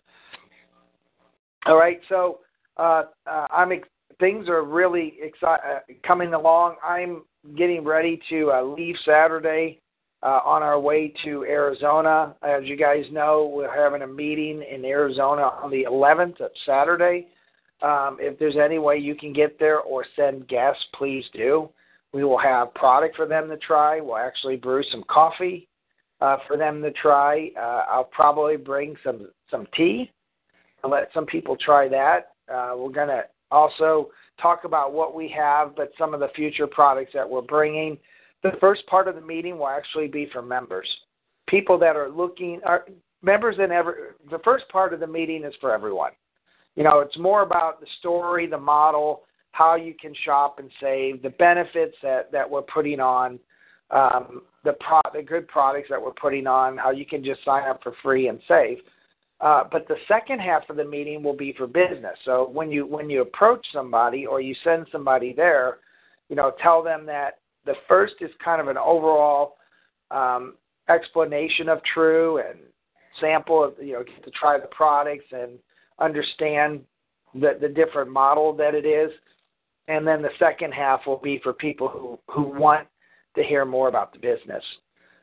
All 1.65 1.77
right. 1.77 1.99
So 2.09 2.39
uh, 2.77 3.03
uh, 3.25 3.47
I'm 3.49 3.71
ex- 3.71 3.87
things 4.19 4.49
are 4.49 4.63
really 4.63 5.15
exci- 5.23 5.43
uh, 5.43 5.79
coming 6.05 6.33
along. 6.33 6.75
I'm 6.85 7.23
getting 7.57 7.83
ready 7.83 8.21
to 8.29 8.51
uh, 8.51 8.63
leave 8.63 8.95
Saturday 9.05 9.79
uh, 10.21 10.39
on 10.45 10.61
our 10.61 10.79
way 10.79 11.13
to 11.23 11.45
Arizona. 11.45 12.35
As 12.43 12.63
you 12.65 12.75
guys 12.75 13.05
know, 13.11 13.51
we're 13.53 13.73
having 13.73 14.01
a 14.01 14.07
meeting 14.07 14.63
in 14.63 14.83
Arizona 14.85 15.43
on 15.43 15.71
the 15.71 15.85
11th 15.89 16.41
of 16.41 16.51
Saturday. 16.65 17.27
Um, 17.81 18.17
if 18.19 18.37
there's 18.39 18.55
any 18.55 18.79
way 18.79 18.97
you 18.97 19.15
can 19.15 19.33
get 19.33 19.57
there 19.59 19.79
or 19.79 20.05
send 20.15 20.47
guests, 20.47 20.83
please 20.95 21.25
do. 21.33 21.69
We 22.13 22.23
will 22.23 22.37
have 22.37 22.73
product 22.75 23.15
for 23.15 23.25
them 23.25 23.49
to 23.49 23.57
try. 23.57 23.99
We'll 23.99 24.17
actually 24.17 24.55
brew 24.55 24.83
some 24.91 25.03
coffee 25.09 25.67
uh, 26.21 26.37
for 26.47 26.57
them 26.57 26.81
to 26.83 26.91
try. 26.91 27.49
Uh, 27.57 27.83
I'll 27.89 28.09
probably 28.11 28.55
bring 28.55 28.95
some 29.03 29.29
some 29.49 29.67
tea 29.75 30.11
and 30.83 30.91
let 30.91 31.09
some 31.13 31.25
people 31.25 31.57
try 31.57 31.87
that. 31.89 32.31
Uh, 32.53 32.73
we're 32.77 32.91
going 32.91 33.07
to 33.07 33.23
also 33.51 34.09
talk 34.41 34.63
about 34.63 34.93
what 34.93 35.15
we 35.15 35.33
have, 35.35 35.75
but 35.75 35.91
some 35.97 36.13
of 36.13 36.19
the 36.19 36.29
future 36.35 36.67
products 36.67 37.11
that 37.13 37.29
we're 37.29 37.41
bringing. 37.41 37.97
The 38.43 38.51
first 38.59 38.85
part 38.87 39.07
of 39.07 39.15
the 39.15 39.21
meeting 39.21 39.57
will 39.57 39.69
actually 39.69 40.07
be 40.07 40.27
for 40.31 40.41
members, 40.41 40.87
people 41.47 41.77
that 41.79 41.95
are 41.95 42.09
looking 42.09 42.59
are 42.65 42.85
members 43.21 43.55
in 43.63 43.71
every. 43.71 43.93
The 44.29 44.39
first 44.39 44.67
part 44.69 44.93
of 44.93 44.99
the 44.99 45.07
meeting 45.07 45.43
is 45.43 45.53
for 45.61 45.73
everyone. 45.73 46.11
You 46.75 46.83
know, 46.83 46.99
it's 46.99 47.17
more 47.17 47.43
about 47.43 47.79
the 47.79 47.87
story, 47.99 48.47
the 48.47 48.57
model, 48.57 49.23
how 49.53 49.75
you 49.75 49.93
can 49.93 50.13
shop 50.25 50.59
and 50.59 50.69
save, 50.81 51.21
the 51.21 51.29
benefits 51.29 51.95
that 52.03 52.31
that 52.31 52.49
we're 52.49 52.63
putting 52.63 52.99
on, 52.99 53.39
um, 53.91 54.41
the 54.63 54.73
pro 54.81 54.99
the 55.13 55.21
good 55.21 55.47
products 55.47 55.87
that 55.89 56.01
we're 56.01 56.11
putting 56.11 56.45
on, 56.47 56.77
how 56.77 56.91
you 56.91 57.05
can 57.05 57.23
just 57.23 57.43
sign 57.45 57.67
up 57.69 57.81
for 57.81 57.93
free 58.03 58.27
and 58.27 58.39
save. 58.47 58.79
Uh, 59.39 59.63
but 59.71 59.87
the 59.87 59.95
second 60.07 60.39
half 60.39 60.63
of 60.69 60.75
the 60.75 60.85
meeting 60.85 61.21
will 61.21 61.35
be 61.35 61.53
for 61.57 61.67
business. 61.67 62.17
So 62.25 62.49
when 62.51 62.71
you 62.71 62.85
when 62.85 63.09
you 63.09 63.21
approach 63.21 63.65
somebody 63.71 64.25
or 64.25 64.41
you 64.41 64.55
send 64.63 64.87
somebody 64.91 65.33
there, 65.33 65.77
you 66.29 66.35
know, 66.35 66.53
tell 66.61 66.83
them 66.83 67.05
that 67.05 67.39
the 67.65 67.75
first 67.87 68.15
is 68.21 68.31
kind 68.43 68.59
of 68.59 68.67
an 68.67 68.77
overall 68.77 69.57
um, 70.11 70.55
explanation 70.89 71.69
of 71.69 71.79
True 71.93 72.39
and 72.39 72.59
sample 73.21 73.63
of 73.63 73.73
you 73.79 73.93
know 73.93 74.03
get 74.03 74.23
to 74.23 74.31
try 74.31 74.57
the 74.57 74.67
products 74.67 75.25
and 75.31 75.59
understand 75.99 76.81
the 77.35 77.57
the 77.61 77.67
different 77.67 78.09
model 78.09 78.51
that 78.53 78.73
it 78.73 78.85
is. 78.85 79.11
And 79.87 80.07
then 80.07 80.21
the 80.21 80.29
second 80.39 80.73
half 80.73 81.01
will 81.05 81.17
be 81.17 81.39
for 81.43 81.53
people 81.53 81.87
who 81.87 82.19
who 82.33 82.43
want 82.43 82.87
to 83.35 83.43
hear 83.43 83.65
more 83.65 83.87
about 83.87 84.13
the 84.13 84.19
business. 84.19 84.63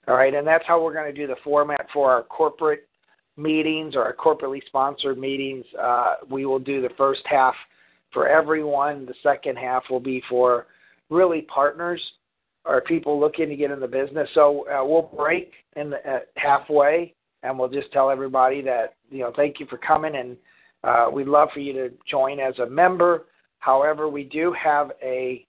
All 0.08 0.16
right, 0.16 0.34
and 0.34 0.46
that's 0.46 0.64
how 0.66 0.82
we're 0.82 0.94
going 0.94 1.12
to 1.12 1.18
do 1.18 1.26
the 1.26 1.36
format 1.44 1.86
for 1.92 2.10
our 2.10 2.22
corporate 2.22 2.88
meetings 3.36 3.94
or 3.94 4.04
our 4.04 4.14
corporately 4.14 4.60
sponsored 4.66 5.18
meetings. 5.18 5.64
Uh, 5.80 6.16
we 6.28 6.46
will 6.46 6.58
do 6.58 6.82
the 6.82 6.90
first 6.96 7.22
half 7.26 7.54
for 8.12 8.28
everyone. 8.28 9.06
The 9.06 9.14
second 9.22 9.56
half 9.56 9.84
will 9.90 10.00
be 10.00 10.22
for 10.28 10.66
really 11.10 11.42
partners 11.42 12.00
or 12.64 12.80
people 12.82 13.18
looking 13.18 13.48
to 13.48 13.56
get 13.56 13.70
in 13.70 13.80
the 13.80 13.88
business. 13.88 14.28
So 14.34 14.66
uh, 14.68 14.84
we'll 14.84 15.10
break 15.16 15.52
in 15.76 15.90
the, 15.90 15.96
uh, 16.08 16.20
halfway, 16.36 17.14
and 17.42 17.58
we'll 17.58 17.68
just 17.68 17.92
tell 17.92 18.10
everybody 18.10 18.60
that 18.62 18.94
you 19.10 19.20
know 19.20 19.32
thank 19.34 19.60
you 19.60 19.66
for 19.66 19.78
coming, 19.78 20.16
and 20.16 20.36
uh, 20.84 21.06
we'd 21.12 21.26
love 21.26 21.48
for 21.52 21.60
you 21.60 21.72
to 21.72 21.90
join 22.08 22.38
as 22.40 22.58
a 22.58 22.66
member. 22.66 23.26
However, 23.60 24.08
we 24.08 24.24
do 24.24 24.54
have 24.62 24.90
a 25.02 25.46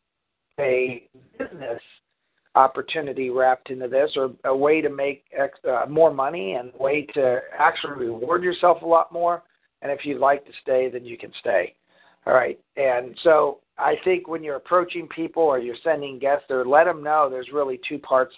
a 0.59 1.07
business 1.39 1.81
opportunity 2.55 3.29
wrapped 3.29 3.69
into 3.69 3.87
this, 3.87 4.11
or 4.15 4.31
a 4.43 4.55
way 4.55 4.81
to 4.81 4.89
make 4.89 5.23
ex, 5.35 5.57
uh, 5.67 5.85
more 5.89 6.13
money 6.13 6.53
and 6.53 6.71
a 6.77 6.83
way 6.83 7.07
to 7.13 7.39
actually 7.57 7.93
reward 7.93 8.43
yourself 8.43 8.81
a 8.81 8.85
lot 8.85 9.11
more. 9.11 9.41
And 9.81 9.91
if 9.91 10.05
you'd 10.05 10.19
like 10.19 10.45
to 10.45 10.51
stay, 10.61 10.89
then 10.89 11.05
you 11.05 11.17
can 11.17 11.31
stay. 11.39 11.73
All 12.27 12.33
right. 12.33 12.59
And 12.75 13.17
so 13.23 13.59
I 13.77 13.95
think 14.03 14.27
when 14.27 14.43
you're 14.43 14.57
approaching 14.57 15.07
people 15.07 15.43
or 15.43 15.59
you're 15.59 15.75
sending 15.83 16.19
guests 16.19 16.45
there, 16.49 16.65
let 16.65 16.83
them 16.83 17.01
know 17.01 17.29
there's 17.29 17.49
really 17.51 17.79
two 17.87 17.97
parts, 17.97 18.35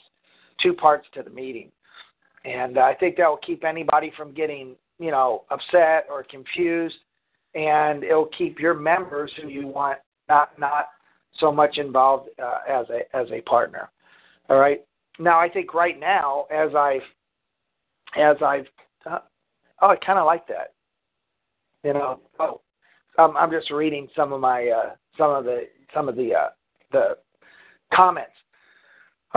two 0.62 0.74
parts 0.74 1.08
to 1.15 1.24
the 1.24 1.30
meeting. 1.30 1.70
And 2.46 2.77
I 2.77 2.94
think 2.94 3.18
that 3.18 3.27
will 3.27 3.38
keep 3.38 3.65
anybody 3.65 4.13
from 4.15 4.34
getting, 4.34 4.75
you 5.00 5.12
know, 5.12 5.44
upset 5.50 6.06
or 6.10 6.24
confused, 6.24 6.96
and 7.55 8.03
it'll 8.03 8.29
keep 8.38 8.60
your 8.60 8.74
members 8.74 9.31
who 9.41 9.48
you 9.48 9.67
want 9.67 10.00
not 10.29 10.57
not 10.57 10.88
so 11.39 11.51
much 11.51 11.77
involved 11.77 12.29
uh, 12.41 12.60
as 12.69 12.86
a 12.89 13.15
as 13.15 13.27
a 13.31 13.41
partner. 13.41 13.89
All 14.50 14.57
right. 14.57 14.83
Now 15.19 15.39
I 15.39 15.50
think 15.50 15.74
right 15.74 16.00
now, 16.00 16.45
as 16.51 16.74
I've 16.75 17.01
as 18.17 18.38
I've 18.41 18.67
uh, 19.10 19.19
oh, 19.81 19.89
I 19.89 19.95
kind 19.98 20.19
of 20.19 20.25
like 20.25 20.48
that. 20.48 20.74
You 21.83 21.93
know, 21.93 22.19
oh, 22.39 22.62
um, 23.17 23.36
I'm 23.38 23.51
just 23.51 23.69
reading 23.69 24.07
some 24.15 24.33
of 24.33 24.39
my 24.39 24.67
uh, 24.67 24.95
some 25.17 25.31
of 25.31 25.43
the 25.43 25.67
some 25.93 26.10
of 26.10 26.15
the 26.15 26.33
uh, 26.33 26.50
the 26.91 27.17
comments. 27.93 28.31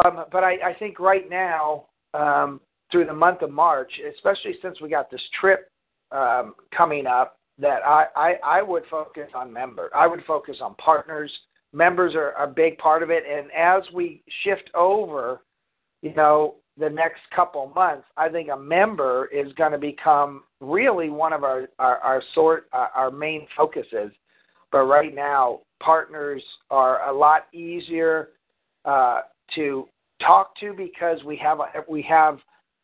Um, 0.04 0.24
but 0.30 0.44
I, 0.44 0.52
I 0.52 0.74
think 0.78 1.00
right 1.00 1.28
now, 1.28 1.86
um, 2.12 2.60
through 2.90 3.06
the 3.06 3.14
month 3.14 3.42
of 3.42 3.50
March, 3.50 3.90
especially 4.14 4.54
since 4.62 4.80
we 4.80 4.90
got 4.90 5.10
this 5.10 5.22
trip 5.40 5.70
um, 6.12 6.54
coming 6.76 7.06
up, 7.06 7.38
that 7.58 7.84
I, 7.86 8.06
I, 8.14 8.34
I 8.44 8.62
would 8.62 8.84
focus 8.90 9.28
on 9.34 9.52
member. 9.52 9.90
I 9.94 10.06
would 10.06 10.24
focus 10.26 10.58
on 10.60 10.74
partners 10.76 11.30
members 11.76 12.14
are 12.14 12.32
a 12.42 12.46
big 12.46 12.78
part 12.78 13.02
of 13.02 13.10
it. 13.10 13.24
And 13.30 13.50
as 13.52 13.82
we 13.92 14.22
shift 14.42 14.70
over, 14.74 15.42
you 16.02 16.14
know, 16.14 16.56
the 16.78 16.90
next 16.90 17.20
couple 17.34 17.72
months, 17.74 18.04
I 18.16 18.28
think 18.28 18.48
a 18.50 18.56
member 18.56 19.28
is 19.32 19.52
going 19.54 19.72
to 19.72 19.78
become 19.78 20.44
really 20.60 21.10
one 21.10 21.32
of 21.32 21.44
our 21.44 21.68
our, 21.78 21.98
our 21.98 22.22
sort 22.34 22.68
our 22.72 23.10
main 23.10 23.46
focuses. 23.56 24.10
But 24.72 24.80
right 24.80 25.14
now, 25.14 25.60
partners 25.80 26.42
are 26.70 27.08
a 27.08 27.16
lot 27.16 27.46
easier 27.54 28.30
uh, 28.84 29.20
to 29.54 29.88
talk 30.20 30.58
to 30.60 30.74
because 30.74 31.22
we 31.24 31.36
have 31.36 31.60
a, 31.60 31.66
we 31.88 32.02
have 32.02 32.38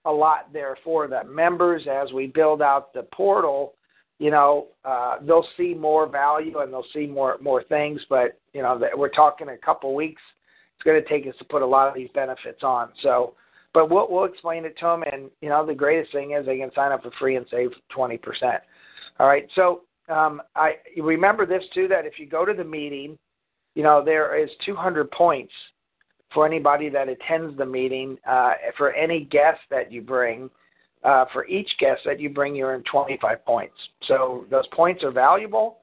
a 0.05 0.11
lot 0.11 0.53
there 0.53 0.77
for 0.83 1.07
them. 1.07 1.35
Members, 1.35 1.87
as 1.91 2.13
we 2.13 2.27
build 2.27 2.63
out 2.63 2.95
the 2.95 3.03
portal, 3.15 3.75
you 4.23 4.31
know, 4.31 4.69
uh, 4.85 5.17
they'll 5.27 5.49
see 5.57 5.75
more 5.75 6.07
value 6.07 6.61
and 6.61 6.73
they'll 6.73 6.87
see 6.95 7.09
more 7.09 7.39
more 7.43 7.65
things. 7.65 8.01
But 8.09 8.39
you 8.53 8.63
know, 8.63 8.81
we're 8.97 9.09
talking 9.09 9.49
a 9.49 9.57
couple 9.57 9.97
weeks. 9.97 10.23
It's 10.77 10.85
going 10.85 11.03
to 11.03 11.09
take 11.09 11.27
us 11.27 11.37
to 11.41 11.45
put 11.47 11.61
a 11.61 11.67
lot 11.67 11.89
of 11.89 11.95
these 11.97 12.09
benefits 12.15 12.63
on. 12.63 12.91
So, 13.03 13.35
but 13.75 13.91
we'll 13.91 14.07
we'll 14.09 14.27
explain 14.27 14.65
it 14.65 14.79
to 14.79 14.85
them. 14.85 15.03
And 15.11 15.29
you 15.41 15.49
know, 15.49 15.67
the 15.67 15.75
greatest 15.75 16.13
thing 16.13 16.37
is 16.39 16.47
they 16.47 16.59
can 16.59 16.71
sign 16.73 16.93
up 16.93 17.03
for 17.03 17.11
free 17.19 17.35
and 17.35 17.45
save 17.51 17.71
twenty 17.89 18.17
percent. 18.17 18.63
All 19.19 19.27
right. 19.27 19.49
So 19.57 19.81
um, 20.09 20.41
I 20.55 20.75
remember 20.97 21.45
this 21.45 21.65
too 21.75 21.89
that 21.89 22.07
if 22.07 22.21
you 22.21 22.27
go 22.27 22.45
to 22.45 22.55
the 22.55 22.63
meeting, 22.63 23.19
you 23.75 23.83
know, 23.83 24.05
there 24.05 24.41
is 24.41 24.49
200 24.65 25.11
points 25.11 25.53
for 26.33 26.47
anybody 26.47 26.89
that 26.91 27.09
attends 27.09 27.59
the 27.59 27.67
meeting. 27.67 28.19
Uh, 28.29 28.53
for 28.79 28.93
any 28.93 29.25
guest 29.25 29.59
that 29.71 29.91
you 29.91 30.01
bring 30.01 30.49
uh, 31.05 31.25
for 31.33 31.47
each 31.47 31.71
guest 31.79 32.03
that 32.05 32.21
you 32.21 32.31
bring, 32.31 32.55
you 32.55 32.65
earn 32.65 32.83
25 32.91 33.45
points. 33.45 33.75
So 34.07 34.47
those 34.51 34.67
points 34.73 35.03
are 35.03 35.11
valuable, 35.11 35.79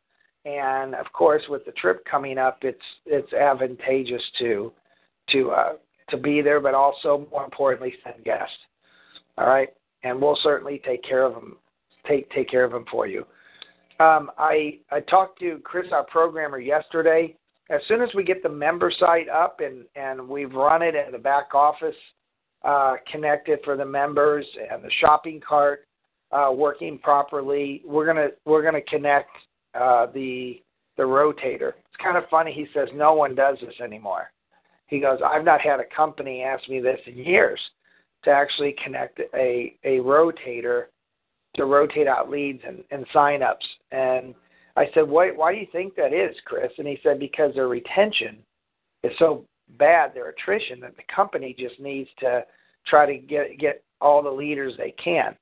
and 0.45 0.95
of 0.95 1.11
course, 1.11 1.43
with 1.49 1.65
the 1.65 1.71
trip 1.73 2.03
coming 2.05 2.37
up, 2.37 2.59
it's 2.61 2.77
it's 3.05 3.31
advantageous 3.33 4.23
to 4.39 4.71
to 5.31 5.51
uh, 5.51 5.73
to 6.09 6.17
be 6.17 6.41
there, 6.41 6.59
but 6.59 6.73
also 6.73 7.27
more 7.31 7.43
importantly, 7.43 7.93
send 8.03 8.23
guests. 8.23 8.55
All 9.37 9.47
right, 9.47 9.69
and 10.03 10.21
we'll 10.21 10.39
certainly 10.41 10.81
take 10.85 11.03
care 11.03 11.23
of 11.23 11.33
them. 11.33 11.57
Take 12.07 12.29
take 12.31 12.49
care 12.49 12.63
of 12.63 12.71
them 12.71 12.85
for 12.89 13.05
you. 13.05 13.25
Um, 13.99 14.31
I 14.37 14.79
I 14.91 15.01
talked 15.01 15.39
to 15.41 15.59
Chris, 15.63 15.87
our 15.91 16.05
programmer, 16.05 16.59
yesterday. 16.59 17.35
As 17.69 17.81
soon 17.87 18.01
as 18.01 18.09
we 18.15 18.23
get 18.23 18.41
the 18.41 18.49
member 18.49 18.91
site 18.97 19.29
up 19.29 19.59
and 19.59 19.83
and 19.95 20.27
we've 20.27 20.53
run 20.53 20.81
it 20.81 20.95
in 20.95 21.11
the 21.11 21.17
back 21.17 21.53
office 21.53 21.95
uh, 22.63 22.95
connected 23.11 23.59
for 23.63 23.77
the 23.77 23.85
members 23.85 24.45
and 24.71 24.83
the 24.83 24.91
shopping 24.99 25.41
cart 25.47 25.85
uh, 26.31 26.51
working 26.53 26.99
properly. 26.99 27.81
We're 27.85 28.05
gonna 28.05 28.29
we're 28.45 28.63
gonna 28.63 28.81
connect 28.81 29.31
uh, 29.73 30.07
the 30.13 30.61
the 30.97 31.03
rotator. 31.03 31.69
It's 31.69 32.03
kind 32.03 32.17
of 32.17 32.23
funny. 32.29 32.51
He 32.51 32.67
says 32.73 32.89
no 32.93 33.13
one 33.13 33.35
does 33.35 33.57
this 33.61 33.79
anymore. 33.81 34.31
He 34.87 34.99
goes, 34.99 35.19
I've 35.25 35.45
not 35.45 35.61
had 35.61 35.79
a 35.79 35.95
company 35.95 36.41
ask 36.41 36.67
me 36.67 36.79
this 36.79 36.99
in 37.05 37.17
years 37.17 37.59
to 38.23 38.31
actually 38.31 38.75
connect 38.83 39.19
a 39.33 39.75
a 39.83 39.99
rotator 39.99 40.85
to 41.55 41.65
rotate 41.65 42.07
out 42.07 42.29
leads 42.29 42.61
and, 42.67 42.83
and 42.91 43.05
signups. 43.13 43.55
And 43.91 44.35
I 44.75 44.85
said, 44.93 45.07
why 45.07 45.31
why 45.31 45.53
do 45.53 45.59
you 45.59 45.67
think 45.71 45.95
that 45.95 46.13
is, 46.13 46.35
Chris? 46.45 46.71
And 46.77 46.87
he 46.87 46.99
said 47.03 47.19
because 47.19 47.53
their 47.55 47.67
retention 47.67 48.37
is 49.03 49.13
so 49.17 49.45
bad 49.77 50.13
their 50.13 50.29
attrition 50.29 50.79
that 50.81 50.95
the 50.97 51.03
company 51.13 51.55
just 51.57 51.79
needs 51.79 52.09
to 52.19 52.43
try 52.87 53.05
to 53.05 53.17
get 53.17 53.57
get 53.59 53.83
all 54.01 54.23
the 54.23 54.29
leaders 54.29 54.73
they 54.77 54.93
can. 55.03 55.35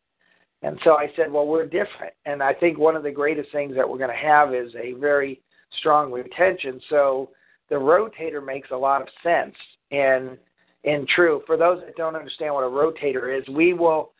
And 0.64 0.80
so 0.84 0.94
I 0.94 1.12
said, 1.16 1.32
well, 1.32 1.46
we're 1.46 1.66
different. 1.66 2.14
And 2.26 2.42
I 2.42 2.54
think 2.54 2.80
one 2.80 2.96
of 2.96 3.04
the 3.04 3.12
greatest 3.12 3.52
things 3.52 3.76
that 3.76 3.88
we're 3.88 4.00
going 4.00 4.10
to 4.10 4.16
have 4.16 4.56
is 4.56 4.72
a 4.76 4.94
very 4.94 5.40
strong 5.80 6.12
retention. 6.12 6.82
So 6.90 7.30
the 7.70 7.76
rotator 7.76 8.44
makes 8.44 8.72
a 8.72 8.76
lot 8.76 9.02
of 9.02 9.08
sense. 9.24 9.56
And 9.92 10.38
and 10.84 11.08
true 11.08 11.42
for 11.46 11.58
those 11.58 11.82
that 11.86 11.96
don't 11.96 12.16
understand 12.16 12.54
what 12.54 12.64
a 12.64 12.68
rotator 12.68 13.38
is, 13.38 13.48
we 13.50 13.74
will 13.74 14.14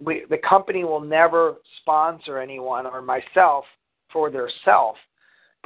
we 0.00 0.24
the 0.30 0.38
company 0.38 0.84
will 0.84 1.00
never 1.00 1.56
sponsor 1.80 2.38
anyone 2.38 2.86
or 2.86 3.02
myself 3.02 3.64
for 4.12 4.30
their 4.30 4.50
self 4.64 4.96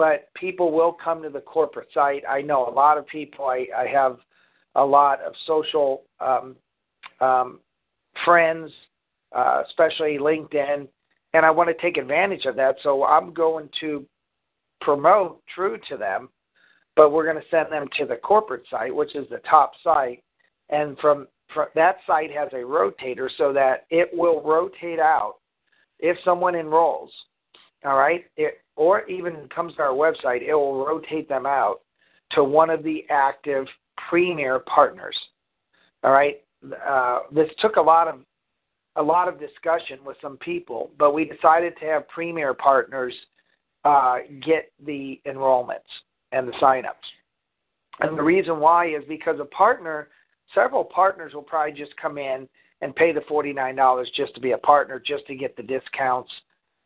but 0.02 0.35
people 0.35 0.73
will 0.73 0.92
come 0.92 1.23
to 1.23 1.28
the 1.28 1.40
corporate 1.40 1.87
site. 1.94 2.25
I 2.28 2.42
know 2.42 2.66
a 2.66 2.75
lot 2.75 2.99
of 2.99 3.06
people. 3.06 3.44
I, 3.44 3.68
I 3.78 3.87
have 3.87 4.16
a 4.75 4.85
lot 4.85 5.21
of 5.21 5.32
social 5.47 6.02
um, 6.18 6.56
um, 7.21 7.61
friends, 8.25 8.73
uh, 9.30 9.62
especially 9.68 10.18
LinkedIn, 10.18 10.88
and 11.35 11.47
I 11.47 11.52
want 11.52 11.68
to 11.68 11.80
take 11.80 11.99
advantage 11.99 12.47
of 12.47 12.56
that. 12.56 12.75
So 12.82 13.04
I'm 13.04 13.32
going 13.32 13.68
to 13.78 14.04
promote 14.80 15.40
True 15.54 15.78
to 15.88 15.97
them, 15.97 16.30
but 16.97 17.12
we're 17.12 17.30
going 17.30 17.40
to 17.40 17.49
send 17.49 17.71
them 17.71 17.87
to 18.00 18.04
the 18.04 18.16
corporate 18.16 18.64
site, 18.68 18.92
which 18.92 19.14
is 19.14 19.28
the 19.30 19.40
top 19.49 19.71
site, 19.85 20.21
and 20.71 20.99
from, 20.99 21.28
from 21.54 21.68
that 21.76 21.99
site 22.09 22.32
has 22.32 22.49
a 22.52 22.56
rotator 22.56 23.28
so 23.38 23.52
that 23.52 23.87
it 23.90 24.11
will 24.12 24.42
rotate 24.42 24.99
out 24.99 25.35
if 26.00 26.16
someone 26.25 26.56
enrolls. 26.56 27.12
All 27.85 27.97
right, 27.97 28.25
it, 28.37 28.62
or 28.76 29.09
even 29.09 29.49
comes 29.55 29.75
to 29.75 29.83
our 29.83 29.91
website, 29.91 30.43
it 30.43 30.55
will 30.55 30.85
rotate 30.85 31.29
them 31.29 31.47
out 31.47 31.81
to 32.33 32.43
one 32.43 32.71
of 32.71 32.83
the 32.83 33.05
active 33.11 33.67
premier 34.09 34.61
partners. 34.61 35.17
All 36.02 36.12
right, 36.12 36.43
uh, 36.87 37.21
this 37.33 37.49
took 37.61 37.76
a 37.76 37.81
lot 37.81 38.09
of 38.09 38.21
a 38.97 39.02
lot 39.02 39.26
of 39.26 39.41
discussion 39.41 39.99
with 40.05 40.17
some 40.21 40.37
people, 40.38 40.91
but 40.99 41.14
we 41.14 41.25
decided 41.25 41.75
to 41.81 41.87
have 41.87 42.07
premier 42.09 42.52
partners 42.52 43.14
uh, 43.85 44.19
get 44.45 44.71
the 44.85 45.19
enrollments 45.26 45.79
and 46.33 46.47
the 46.47 46.52
signups. 46.52 46.93
And 48.00 48.19
the 48.19 48.23
reason 48.23 48.59
why 48.59 48.88
is 48.88 49.02
because 49.09 49.38
a 49.41 49.47
partner, 49.47 50.09
several 50.55 50.85
partners 50.85 51.33
will 51.35 51.43
probably 51.43 51.73
just 51.73 51.97
come 51.97 52.19
in 52.19 52.49
and 52.81 52.95
pay 52.95 53.12
the 53.12 53.21
$49 53.21 54.05
just 54.14 54.35
to 54.35 54.41
be 54.41 54.52
a 54.52 54.59
partner, 54.59 55.02
just 55.05 55.26
to 55.26 55.35
get 55.35 55.57
the 55.57 55.62
discounts, 55.62 56.31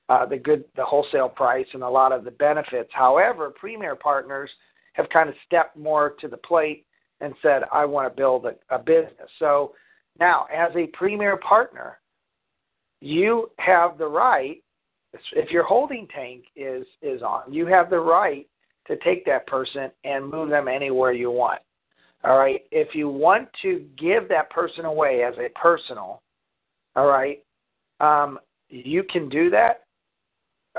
uh, 0.08 0.24
the 0.26 0.36
good, 0.36 0.64
the 0.76 0.84
wholesale 0.84 1.28
price, 1.28 1.66
and 1.72 1.82
a 1.82 1.88
lot 1.88 2.12
of 2.12 2.24
the 2.24 2.30
benefits. 2.30 2.90
However, 2.92 3.50
premier 3.50 3.96
partners 3.96 4.50
have 4.94 5.08
kind 5.10 5.28
of 5.28 5.34
stepped 5.46 5.76
more 5.76 6.14
to 6.20 6.28
the 6.28 6.36
plate 6.38 6.86
and 7.20 7.34
said, 7.42 7.62
I 7.72 7.84
want 7.84 8.10
to 8.10 8.16
build 8.16 8.46
a, 8.46 8.74
a 8.74 8.78
business. 8.78 9.28
So 9.38 9.72
now, 10.18 10.46
as 10.54 10.70
a 10.76 10.86
premier 10.88 11.36
partner, 11.36 11.98
you 13.00 13.50
have 13.58 13.98
the 13.98 14.06
right, 14.06 14.62
if 15.32 15.50
your 15.50 15.64
holding 15.64 16.06
tank 16.14 16.44
is, 16.56 16.86
is 17.02 17.22
on, 17.22 17.52
you 17.52 17.66
have 17.66 17.90
the 17.90 18.00
right 18.00 18.46
to 18.86 18.96
take 18.98 19.24
that 19.26 19.46
person 19.46 19.90
and 20.04 20.30
move 20.30 20.48
them 20.48 20.68
anywhere 20.68 21.12
you 21.12 21.30
want. 21.30 21.60
All 22.24 22.38
right. 22.38 22.62
If 22.70 22.94
you 22.94 23.08
want 23.08 23.48
to 23.62 23.84
give 23.98 24.28
that 24.28 24.50
person 24.50 24.84
away 24.84 25.22
as 25.22 25.34
a 25.38 25.48
personal, 25.58 26.22
all 26.94 27.06
right, 27.06 27.42
um, 28.00 28.38
you 28.68 29.04
can 29.04 29.28
do 29.28 29.50
that. 29.50 29.84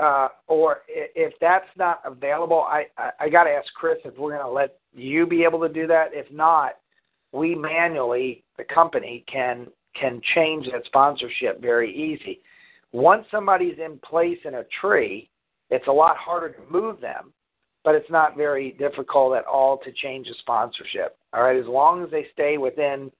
Uh, 0.00 0.28
or 0.46 0.78
if 0.88 1.32
that's 1.40 1.66
not 1.76 2.00
available, 2.04 2.60
I, 2.68 2.84
I, 2.96 3.10
I 3.20 3.28
got 3.28 3.44
to 3.44 3.50
ask 3.50 3.66
Chris 3.74 3.98
if 4.04 4.16
we're 4.16 4.30
going 4.30 4.44
to 4.44 4.50
let 4.50 4.78
you 4.94 5.26
be 5.26 5.42
able 5.42 5.60
to 5.60 5.68
do 5.68 5.86
that. 5.88 6.10
If 6.12 6.30
not, 6.32 6.74
we 7.32 7.54
manually, 7.54 8.44
the 8.56 8.64
company 8.64 9.24
can 9.30 9.66
can 9.98 10.20
change 10.34 10.66
that 10.66 10.84
sponsorship 10.86 11.60
very 11.60 11.92
easy. 11.92 12.40
Once 12.92 13.26
somebody's 13.30 13.78
in 13.84 13.98
place 13.98 14.38
in 14.44 14.54
a 14.54 14.64
tree, 14.80 15.28
it's 15.70 15.88
a 15.88 15.92
lot 15.92 16.16
harder 16.16 16.50
to 16.50 16.60
move 16.70 17.00
them, 17.00 17.32
but 17.84 17.94
it's 17.94 18.10
not 18.10 18.36
very 18.36 18.72
difficult 18.72 19.36
at 19.36 19.44
all 19.44 19.78
to 19.78 19.92
change 19.92 20.28
a 20.28 20.34
sponsorship. 20.38 21.16
All 21.32 21.42
right, 21.42 21.58
as 21.58 21.66
long 21.66 22.04
as 22.04 22.10
they 22.10 22.26
stay 22.32 22.56
within 22.56 23.10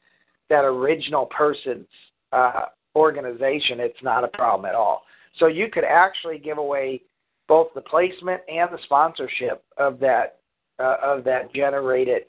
that 0.49 0.65
original 0.65 1.27
person's 1.27 1.89
uh, 2.33 2.67
organization, 2.95 3.81
it's 3.81 4.03
not 4.03 4.25
a 4.25 4.29
problem 4.29 4.65
at 4.65 4.75
all. 4.75 5.03
So 5.39 5.47
you 5.47 5.69
could 5.71 5.85
actually 5.85 6.39
give 6.39 6.59
away 6.59 7.03
both 7.47 7.69
the 7.75 7.81
placement 7.81 8.43
and 8.49 8.71
the 8.73 8.79
sponsorship 8.85 9.65
of 9.77 9.99
that 10.01 10.39
uh, 10.79 10.97
of 11.03 11.25
that 11.25 11.53
generated 11.53 12.25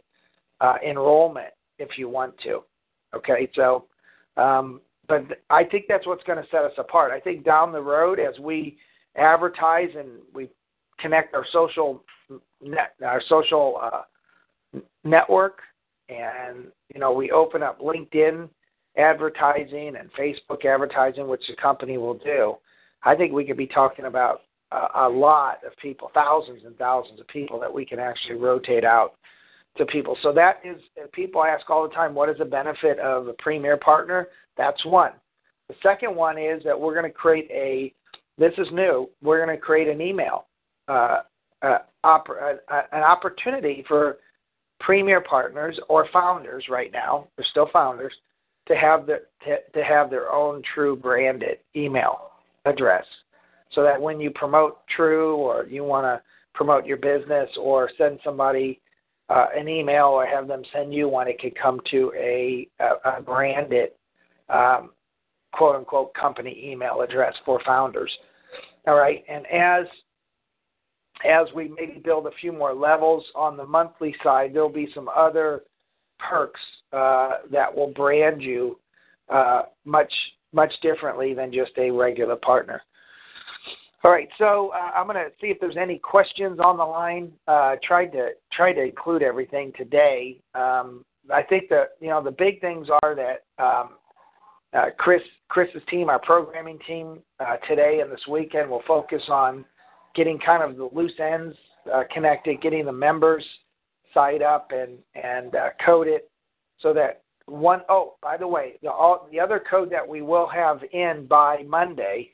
uh, 0.61 0.75
enrollment 0.85 1.53
if 1.77 1.97
you 1.97 2.09
want 2.09 2.33
to. 2.43 2.63
Okay, 3.15 3.49
so 3.55 3.85
um, 4.37 4.81
but 5.07 5.25
I 5.49 5.63
think 5.63 5.85
that's 5.87 6.05
what's 6.07 6.23
going 6.23 6.41
to 6.41 6.49
set 6.49 6.63
us 6.63 6.73
apart. 6.77 7.11
I 7.11 7.19
think 7.19 7.43
down 7.43 7.71
the 7.71 7.81
road 7.81 8.19
as 8.19 8.37
we 8.39 8.77
advertise 9.17 9.89
and 9.97 10.09
we 10.33 10.49
connect 10.99 11.33
our 11.33 11.45
social 11.51 12.03
net, 12.61 12.93
our 13.03 13.21
social 13.27 13.79
uh, 13.81 14.79
network, 15.03 15.59
and 16.09 16.67
you 16.93 16.99
know 16.99 17.11
we 17.11 17.31
open 17.31 17.63
up 17.63 17.79
LinkedIn 17.81 18.49
advertising 18.97 19.95
and 19.99 20.11
Facebook 20.13 20.65
advertising, 20.65 21.27
which 21.27 21.43
the 21.47 21.55
company 21.55 21.97
will 21.97 22.15
do. 22.15 22.55
I 23.03 23.15
think 23.15 23.33
we 23.33 23.45
could 23.45 23.57
be 23.57 23.67
talking 23.67 24.05
about 24.05 24.41
a, 24.71 24.87
a 25.01 25.09
lot 25.09 25.59
of 25.65 25.75
people, 25.81 26.11
thousands 26.13 26.61
and 26.65 26.77
thousands 26.77 27.19
of 27.19 27.27
people 27.27 27.59
that 27.59 27.73
we 27.73 27.85
can 27.85 27.99
actually 27.99 28.35
rotate 28.35 28.83
out 28.83 29.13
to 29.77 29.85
people. 29.85 30.17
So 30.21 30.33
that 30.33 30.59
is, 30.63 30.77
people 31.13 31.43
ask 31.43 31.69
all 31.69 31.87
the 31.87 31.93
time, 31.93 32.13
what 32.13 32.29
is 32.29 32.37
the 32.37 32.45
benefit 32.45 32.99
of 32.99 33.27
a 33.27 33.33
premier 33.33 33.77
partner? 33.77 34.27
That's 34.57 34.83
one. 34.85 35.11
The 35.69 35.75
second 35.83 36.15
one 36.15 36.37
is 36.37 36.63
that 36.63 36.79
we're 36.79 36.93
going 36.93 37.09
to 37.09 37.15
create 37.15 37.49
a, 37.51 37.93
this 38.37 38.53
is 38.57 38.67
new, 38.71 39.09
we're 39.21 39.43
going 39.43 39.55
to 39.55 39.61
create 39.61 39.87
an 39.87 40.01
email, 40.01 40.45
uh, 40.87 41.19
uh, 41.61 41.79
op- 42.03 42.29
uh, 42.29 42.81
an 42.91 43.03
opportunity 43.03 43.83
for 43.87 44.17
premier 44.79 45.21
partners 45.21 45.79
or 45.89 46.07
founders 46.11 46.65
right 46.69 46.91
now, 46.91 47.27
they're 47.37 47.45
still 47.51 47.69
founders, 47.71 48.13
to 48.67 48.75
have, 48.75 49.05
the, 49.05 49.21
to, 49.45 49.57
to 49.73 49.83
have 49.83 50.09
their 50.09 50.31
own 50.31 50.61
true 50.73 50.95
branded 50.95 51.57
email 51.75 52.31
address 52.69 53.05
so 53.73 53.83
that 53.83 54.01
when 54.01 54.19
you 54.19 54.31
promote 54.31 54.79
True 54.95 55.35
or 55.35 55.65
you 55.65 55.83
want 55.83 56.05
to 56.05 56.21
promote 56.53 56.85
your 56.85 56.97
business 56.97 57.49
or 57.59 57.89
send 57.97 58.19
somebody 58.23 58.81
uh, 59.29 59.47
an 59.55 59.67
email 59.67 60.05
or 60.05 60.25
have 60.25 60.47
them 60.47 60.63
send 60.73 60.93
you 60.93 61.07
one, 61.07 61.27
it 61.27 61.39
could 61.39 61.57
come 61.57 61.79
to 61.91 62.11
a, 62.17 62.67
a, 62.79 63.17
a 63.17 63.21
branded 63.21 63.91
um, 64.49 64.89
quote 65.53 65.75
unquote 65.75 66.13
company 66.13 66.69
email 66.71 67.01
address 67.01 67.33
for 67.45 67.61
founders. 67.65 68.11
All 68.87 68.95
right, 68.95 69.23
and 69.29 69.45
as 69.47 69.85
as 71.29 71.47
we 71.53 71.67
maybe 71.67 72.01
build 72.03 72.27
a 72.27 72.31
few 72.39 72.53
more 72.53 72.73
levels 72.73 73.23
on 73.35 73.57
the 73.57 73.65
monthly 73.65 74.15
side, 74.23 74.51
there'll 74.53 74.69
be 74.69 74.89
some 74.95 75.09
other 75.09 75.63
perks 76.17 76.61
uh, 76.93 77.39
that 77.51 77.73
will 77.73 77.91
brand 77.91 78.41
you 78.41 78.79
uh, 79.29 79.63
much 79.85 80.11
much 80.53 80.73
differently 80.81 81.33
than 81.33 81.51
just 81.51 81.71
a 81.77 81.91
regular 81.91 82.35
partner. 82.35 82.81
All 84.03 84.11
right, 84.11 84.29
so 84.37 84.71
uh, 84.73 84.97
I'm 84.97 85.07
going 85.07 85.17
to 85.17 85.29
see 85.41 85.47
if 85.47 85.59
there's 85.59 85.75
any 85.75 85.97
questions 85.99 86.59
on 86.63 86.77
the 86.77 86.85
line. 86.85 87.33
Uh, 87.47 87.75
tried 87.83 88.07
to 88.13 88.29
try 88.53 88.71
to 88.71 88.81
include 88.81 89.21
everything 89.21 89.73
today. 89.77 90.39
Um, 90.55 91.03
I 91.33 91.43
think 91.43 91.69
that 91.69 91.89
you 91.99 92.07
know 92.07 92.23
the 92.23 92.31
big 92.31 92.61
things 92.61 92.87
are 93.03 93.15
that 93.15 93.63
um, 93.63 93.89
uh, 94.73 94.85
Chris 94.97 95.21
Chris's 95.49 95.81
team, 95.89 96.09
our 96.09 96.19
programming 96.19 96.79
team, 96.87 97.19
uh, 97.39 97.57
today 97.67 97.99
and 98.01 98.09
this 98.09 98.25
weekend 98.29 98.69
will 98.69 98.83
focus 98.87 99.21
on 99.27 99.65
getting 100.15 100.39
kind 100.39 100.63
of 100.63 100.77
the 100.77 100.89
loose 100.93 101.19
ends 101.19 101.55
uh, 101.93 102.03
connected, 102.13 102.61
getting 102.61 102.85
the 102.85 102.91
members 102.91 103.45
side 104.13 104.41
up 104.41 104.71
and 104.71 104.97
and 105.15 105.55
uh, 105.55 105.69
code 105.85 106.07
it 106.07 106.29
so 106.79 106.93
that 106.93 107.23
one 107.49 107.81
oh 107.89 108.15
by 108.21 108.37
the 108.37 108.47
way 108.47 108.73
the 108.81 108.91
all, 108.91 109.27
the 109.31 109.39
other 109.39 109.61
code 109.69 109.91
that 109.91 110.07
we 110.07 110.21
will 110.21 110.47
have 110.47 110.79
in 110.93 111.25
by 111.27 111.63
Monday 111.67 112.29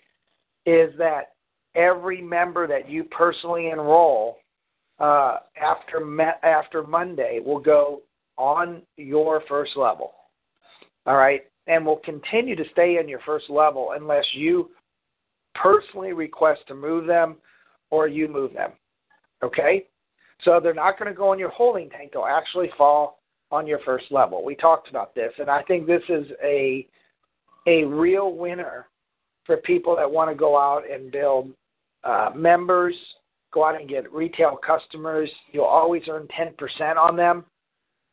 is 0.66 0.92
that 0.98 1.34
every 1.76 2.22
member 2.22 2.68
that 2.68 2.90
you 2.90 3.04
personally 3.06 3.70
enroll 3.70 4.38
uh, 5.00 5.38
after 5.62 6.22
after 6.44 6.84
Monday 6.84 7.40
will 7.44 7.60
go 7.60 8.02
on 8.38 8.82
your 8.98 9.42
first 9.48 9.72
level. 9.76 10.14
All 11.06 11.18
right, 11.18 11.42
and 11.68 11.86
will 11.86 11.98
continue 11.98 12.56
to 12.56 12.64
stay 12.72 12.98
in 12.98 13.08
your 13.08 13.20
first 13.26 13.50
level 13.50 13.94
unless 13.96 14.26
you 14.34 14.72
personally 15.54 16.14
request 16.14 16.62
to 16.68 16.76
move 16.76 17.06
them 17.06 17.36
or 17.92 18.08
you 18.08 18.28
move 18.28 18.54
them. 18.54 18.72
Okay, 19.44 19.86
so 20.44 20.60
they're 20.62 20.74
not 20.74 20.98
going 20.98 21.12
to 21.12 21.18
go 21.18 21.34
in 21.34 21.40
your 21.40 21.50
holding 21.50 21.90
tank; 21.90 22.12
they'll 22.14 22.26
actually 22.26 22.70
fall 22.78 23.20
on 23.56 23.66
your 23.66 23.80
first 23.80 24.06
level. 24.12 24.44
We 24.44 24.56
talked 24.56 24.90
about 24.90 25.16
this, 25.16 25.32
and 25.40 25.50
I 25.50 25.64
think 25.64 25.88
this 25.88 26.04
is 26.10 26.28
a 26.44 26.88
a 27.68 27.84
real 27.84 28.34
winner 28.36 28.88
for 29.46 29.58
people 29.58 29.96
that 29.96 30.10
want 30.10 30.30
to 30.30 30.36
go 30.36 30.58
out 30.58 30.84
and 30.90 31.12
build 31.12 31.52
uh, 32.04 32.30
members, 32.36 32.96
go 33.54 33.66
out 33.66 33.80
and 33.80 33.90
get 33.90 34.12
retail 34.12 34.58
customers. 34.66 35.30
You'll 35.52 35.66
always 35.66 36.04
earn 36.10 36.28
10% 36.38 36.98
on 36.98 37.16
them. 37.16 37.46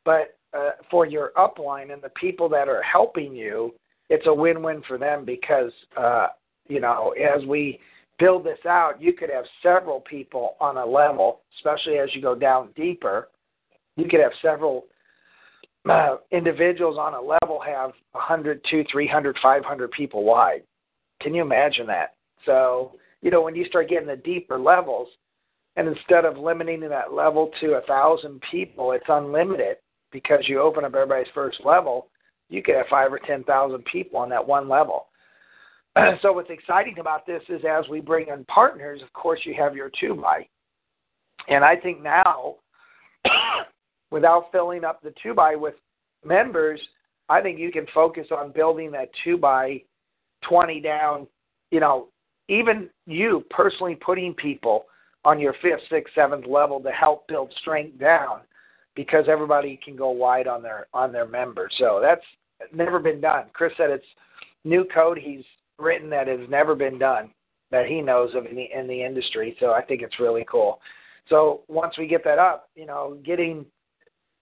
But 0.05 0.37
uh, 0.57 0.71
for 0.91 1.07
your 1.07 1.33
upline 1.37 1.93
and 1.93 2.03
the 2.03 2.11
people 2.11 2.49
that 2.51 2.69
are 2.69 2.83
helping 2.83 3.35
you, 3.35 3.75
it's 4.09 4.27
a 4.27 4.35
win 4.35 4.63
win 4.63 4.83
for 4.87 4.99
them 4.99 5.25
because, 5.25 5.73
uh, 5.97 6.29
you 6.69 6.81
know, 6.81 7.13
as 7.13 7.45
we 7.47 7.79
build 8.19 8.45
this 8.45 8.59
out, 8.69 9.01
you 9.01 9.13
could 9.13 9.31
have 9.31 9.45
several 9.63 10.01
people 10.01 10.57
on 10.61 10.77
a 10.77 10.85
level, 10.85 11.41
especially 11.59 11.99
as 11.99 12.09
you 12.15 12.21
go 12.21 12.35
down 12.35 12.69
deeper. 12.77 13.29
You 13.97 14.07
could 14.09 14.21
have 14.21 14.33
several 14.43 14.85
uh, 15.89 16.17
individuals 16.31 16.97
on 16.99 17.15
a 17.15 17.21
level 17.21 17.61
have 17.61 17.93
100, 18.13 18.65
200, 18.71 18.89
300, 18.91 19.37
500 19.43 19.91
people 19.91 20.25
wide. 20.25 20.63
Can 21.21 21.35
you 21.35 21.43
imagine 21.43 21.87
that? 21.87 22.15
So 22.47 22.93
you 23.23 23.31
know, 23.31 23.41
when 23.41 23.55
you 23.55 23.65
start 23.67 23.89
getting 23.89 24.09
the 24.09 24.17
deeper 24.17 24.59
levels, 24.59 25.09
and 25.77 25.89
instead 25.89 26.27
of 26.27 26.37
limiting 26.37 26.81
that 26.81 27.15
level 27.15 27.51
to 27.61 27.75
a 27.75 27.81
thousand 27.83 28.43
people, 28.51 28.93
it's 28.93 29.07
unlimited 29.09 29.77
because 30.11 30.41
you 30.47 30.61
open 30.61 30.85
up 30.85 30.95
everybody's 30.95 31.33
first 31.33 31.59
level. 31.65 32.09
You 32.51 32.63
could 32.63 32.75
have 32.75 32.87
five 32.91 33.11
or 33.13 33.21
ten 33.21 33.45
thousand 33.45 33.85
people 33.91 34.19
on 34.19 34.29
that 34.31 34.47
one 34.47 34.69
level. 34.69 35.07
so 36.21 36.33
what's 36.33 36.51
exciting 36.51 36.99
about 36.99 37.27
this 37.27 37.43
is 37.49 37.63
as 37.69 37.89
we 37.89 38.01
bring 38.01 38.29
in 38.29 38.45
partners, 38.47 39.01
of 39.03 39.13
course, 39.15 39.41
you 39.45 39.55
have 39.55 39.75
your 39.75 39.91
two 39.99 40.15
by. 40.15 40.47
And 41.49 41.65
I 41.65 41.77
think 41.77 42.03
now, 42.03 42.57
without 44.13 44.53
filling 44.53 44.85
up 44.85 45.03
the 45.03 45.13
two 45.23 45.35
by 45.35 45.57
with 45.57 45.75
members, 46.25 46.81
I 47.29 47.41
think 47.41 47.59
you 47.59 47.73
can 47.73 47.87
focus 47.93 48.27
on 48.31 48.53
building 48.53 48.93
that 48.93 49.09
two 49.25 49.39
by 49.39 49.83
20 50.49 50.81
down, 50.81 51.27
you 51.71 51.81
know, 51.81 52.09
even 52.49 52.91
you 53.07 53.45
personally 53.51 53.95
putting 53.95 54.35
people 54.35 54.85
on 55.25 55.41
your 55.41 55.55
fifth, 55.63 55.81
sixth, 55.91 56.15
seventh 56.15 56.47
level 56.47 56.81
to 56.81 56.91
help 56.91 57.27
build 57.27 57.53
strength 57.61 57.99
down 57.99 58.41
because 58.95 59.25
everybody 59.29 59.81
can 59.83 59.97
go 59.97 60.11
wide 60.11 60.47
on 60.47 60.63
their 60.63 60.87
on 60.93 61.13
their 61.13 61.27
members. 61.27 61.73
So 61.79 62.01
that's 62.03 62.25
never 62.75 62.99
been 62.99 63.21
done. 63.21 63.47
Chris 63.55 63.73
said 63.77 63.91
it's 63.91 64.05
new 64.65 64.85
code 64.93 65.19
he's 65.19 65.45
written 65.79 66.11
that 66.11 66.29
has 66.29 66.41
never 66.51 66.75
been 66.75 66.99
done 66.99 67.31
that 67.71 67.87
he 67.87 68.03
knows 68.03 68.35
of 68.35 68.47
in 68.47 68.57
the 68.57 68.67
in 68.77 68.87
the 68.87 69.03
industry. 69.03 69.57
So 69.61 69.71
I 69.71 69.83
think 69.83 70.03
it's 70.03 70.21
really 70.21 70.45
cool. 70.51 70.81
So 71.29 71.63
once 71.69 71.97
we 71.97 72.07
get 72.07 72.25
that 72.25 72.39
up, 72.39 72.69
you 72.75 72.85
know, 72.85 73.17
getting 73.25 73.65
get 73.65 73.65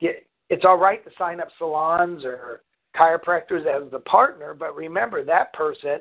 it's 0.00 0.64
all 0.64 0.78
right 0.78 1.04
to 1.04 1.10
sign 1.18 1.40
up 1.40 1.48
salons 1.58 2.24
or 2.24 2.62
chiropractors 2.96 3.66
as 3.66 3.90
the 3.90 4.00
partner, 4.00 4.54
but 4.54 4.74
remember 4.74 5.24
that 5.24 5.52
person 5.52 6.00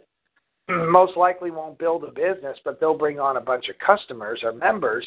most 0.69 1.17
likely 1.17 1.51
won't 1.51 1.79
build 1.79 2.03
a 2.03 2.11
business, 2.11 2.57
but 2.63 2.79
they'll 2.79 2.97
bring 2.97 3.19
on 3.19 3.37
a 3.37 3.41
bunch 3.41 3.69
of 3.69 3.75
customers 3.79 4.41
or 4.43 4.53
members, 4.53 5.05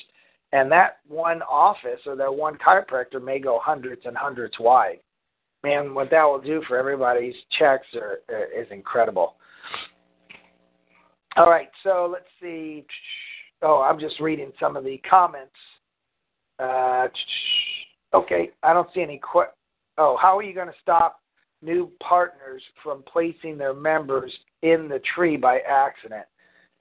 and 0.53 0.71
that 0.71 0.99
one 1.09 1.43
office 1.43 2.01
or 2.07 2.17
that 2.17 2.35
one 2.35 2.59
chiropractor 2.59 3.23
may 3.23 3.39
go 3.39 3.61
hundreds 3.63 4.03
and 4.05 4.17
hundreds 4.17 4.55
wide. 4.59 4.99
Man, 5.63 5.95
what 5.95 6.11
that 6.11 6.25
will 6.25 6.41
do 6.41 6.63
for 6.67 6.77
everybody's 6.77 7.35
checks 7.59 7.87
are, 7.95 8.19
is 8.29 8.67
incredible. 8.71 9.37
All 11.37 11.49
right, 11.49 11.69
so 11.83 12.09
let's 12.13 12.27
see. 12.41 12.85
Oh, 13.63 13.81
I'm 13.81 14.01
just 14.01 14.19
reading 14.21 14.53
some 14.61 14.77
of 14.77 14.85
the 14.85 14.99
comments. 15.09 15.55
Uh, 16.59 17.07
okay, 18.15 18.51
I 18.63 18.73
don't 18.73 18.89
see 18.95 19.03
any. 19.03 19.21
Qu- 19.23 19.53
oh, 19.99 20.17
how 20.21 20.39
are 20.39 20.43
you 20.43 20.55
going 20.55 20.69
to 20.69 20.75
stop 20.83 21.23
new 21.63 21.91
partners 22.07 22.63
from 22.83 23.03
placing 23.11 23.57
their 23.57 23.73
members 23.73 24.33
in 24.63 24.89
the 24.89 25.01
tree 25.15 25.37
by 25.37 25.61
accident. 25.61 26.25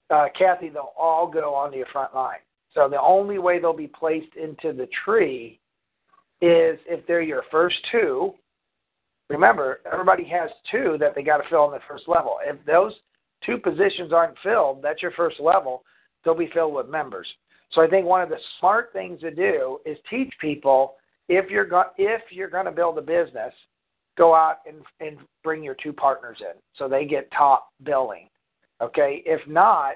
Uh, 0.10 0.26
Kathy, 0.38 0.70
they'll 0.70 0.94
all 0.98 1.28
go 1.28 1.54
onto 1.54 1.78
your 1.78 1.86
front 1.88 2.14
line. 2.14 2.40
So 2.74 2.90
the 2.90 3.00
only 3.00 3.38
way 3.38 3.60
they'll 3.60 3.74
be 3.74 3.88
placed 3.88 4.36
into 4.36 4.76
the 4.76 4.88
tree 5.06 5.60
is 6.42 6.80
if 6.88 7.06
they're 7.06 7.22
your 7.22 7.44
first 7.52 7.76
two. 7.92 8.34
Remember, 9.30 9.80
everybody 9.92 10.26
has 10.26 10.50
two 10.70 10.98
that 11.00 11.16
they 11.16 11.24
got 11.24 11.38
to 11.38 11.50
fill 11.50 11.62
on 11.62 11.72
the 11.72 11.80
first 11.88 12.08
level. 12.08 12.38
If 12.44 12.58
those 12.66 12.94
two 13.46 13.58
positions 13.58 14.12
aren't 14.12 14.38
filled, 14.44 14.82
that's 14.82 15.02
your 15.02 15.12
first 15.12 15.40
level. 15.40 15.84
They'll 16.24 16.36
be 16.36 16.50
filled 16.54 16.74
with 16.74 16.90
members. 16.90 17.28
So 17.72 17.82
I 17.82 17.88
think 17.88 18.06
one 18.06 18.22
of 18.22 18.30
the 18.30 18.40
smart 18.60 18.90
things 18.92 19.22
to 19.22 19.32
do 19.32 19.80
is 19.86 19.98
teach 20.10 20.34
people 20.42 20.96
if 21.30 21.50
you're 21.50 21.66
go- 21.66 21.92
if 21.98 22.22
you're 22.32 22.50
going 22.50 22.66
to 22.66 22.72
build 22.72 22.98
a 22.98 23.02
business, 23.02 23.54
go 24.18 24.36
out 24.36 24.58
and, 24.68 24.78
and 25.00 25.18
bring 25.44 25.64
your 25.64 25.76
two 25.76 25.94
partners 25.94 26.38
in 26.42 26.60
so 26.78 26.88
they 26.88 27.06
get 27.06 27.32
top 27.32 27.70
billing. 27.84 28.28
Okay, 28.82 29.22
if 29.26 29.40
not, 29.48 29.94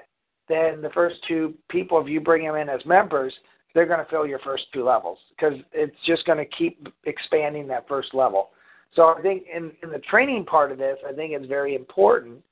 then 0.48 0.80
the 0.80 0.90
first 0.90 1.16
two 1.26 1.54
people, 1.68 2.00
if 2.00 2.08
you 2.08 2.20
bring 2.20 2.44
them 2.44 2.54
in 2.54 2.68
as 2.68 2.84
members, 2.86 3.34
they're 3.74 3.86
going 3.86 4.02
to 4.02 4.10
fill 4.10 4.26
your 4.26 4.38
first 4.38 4.64
two 4.72 4.84
levels 4.84 5.18
because 5.30 5.54
it's 5.72 5.96
just 6.06 6.24
going 6.24 6.38
to 6.38 6.46
keep 6.56 6.88
expanding 7.04 7.66
that 7.68 7.86
first 7.86 8.14
level. 8.14 8.50
So 8.94 9.14
I 9.16 9.20
think 9.20 9.44
in, 9.54 9.72
in 9.82 9.90
the 9.90 9.98
training 9.98 10.46
part 10.46 10.72
of 10.72 10.78
this, 10.78 10.96
I 11.06 11.12
think 11.12 11.32
it's 11.32 11.46
very 11.46 11.74
important 11.74 12.42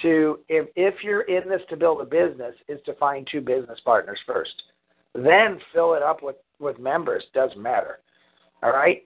to 0.00 0.38
if 0.48 0.68
if 0.74 0.94
you're 1.02 1.22
in 1.22 1.48
this 1.48 1.60
to 1.68 1.76
build 1.76 2.00
a 2.00 2.04
business, 2.04 2.54
is 2.68 2.80
to 2.86 2.94
find 2.94 3.28
two 3.30 3.42
business 3.42 3.78
partners 3.84 4.18
first, 4.26 4.62
then 5.14 5.58
fill 5.74 5.94
it 5.94 6.02
up 6.02 6.22
with 6.22 6.36
with 6.58 6.78
members. 6.78 7.22
Doesn't 7.34 7.60
matter. 7.60 7.98
All 8.62 8.72
right. 8.72 9.02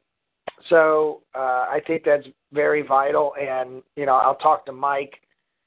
So 0.69 1.23
uh, 1.35 1.67
I 1.69 1.81
think 1.87 2.03
that's 2.05 2.27
very 2.53 2.83
vital, 2.83 3.35
and 3.41 3.83
you 3.97 4.07
know 4.07 4.15
I'll 4.15 4.37
talk 4.37 4.67
to 4.67 4.73
Mike 4.73 5.15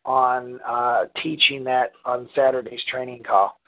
on 0.05 0.59
uh, 0.67 1.05
teaching 1.21 1.63
that 1.65 1.91
on 2.05 2.29
Saturday's 2.35 2.81
training 2.89 3.23
call. 3.23 3.59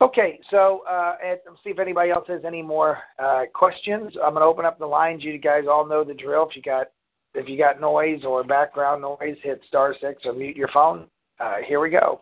Okay, 0.00 0.38
so 0.50 0.82
uh, 0.88 1.16
and 1.24 1.38
let's 1.46 1.58
see 1.64 1.70
if 1.70 1.78
anybody 1.78 2.10
else 2.10 2.24
has 2.28 2.42
any 2.46 2.62
more 2.62 2.98
uh, 3.18 3.42
questions. 3.52 4.12
I'm 4.22 4.32
going 4.32 4.42
to 4.42 4.46
open 4.46 4.64
up 4.64 4.78
the 4.78 4.86
lines. 4.86 5.24
You 5.24 5.36
guys 5.38 5.64
all 5.68 5.86
know 5.86 6.04
the 6.04 6.14
drill. 6.14 6.48
If 6.48 6.56
you 6.56 6.62
got 6.62 6.88
if 7.34 7.48
you 7.48 7.58
got 7.58 7.80
noise 7.80 8.24
or 8.24 8.44
background 8.44 9.02
noise, 9.02 9.36
hit 9.42 9.60
star 9.66 9.94
six 10.00 10.22
or 10.24 10.32
mute 10.32 10.56
your 10.56 10.68
phone. 10.72 11.06
Uh, 11.40 11.56
here 11.66 11.80
we 11.80 11.90
go. 11.90 12.20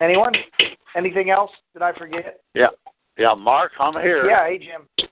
Anyone? 0.00 0.32
Anything 0.96 1.30
else? 1.30 1.50
Did 1.72 1.82
I 1.82 1.92
forget? 1.94 2.40
Yeah, 2.54 2.68
yeah. 3.18 3.34
Mark, 3.34 3.72
I'm 3.80 3.94
here. 3.94 4.26
Yeah. 4.26 4.46
Hey, 4.46 4.58
Jim. 4.58 5.08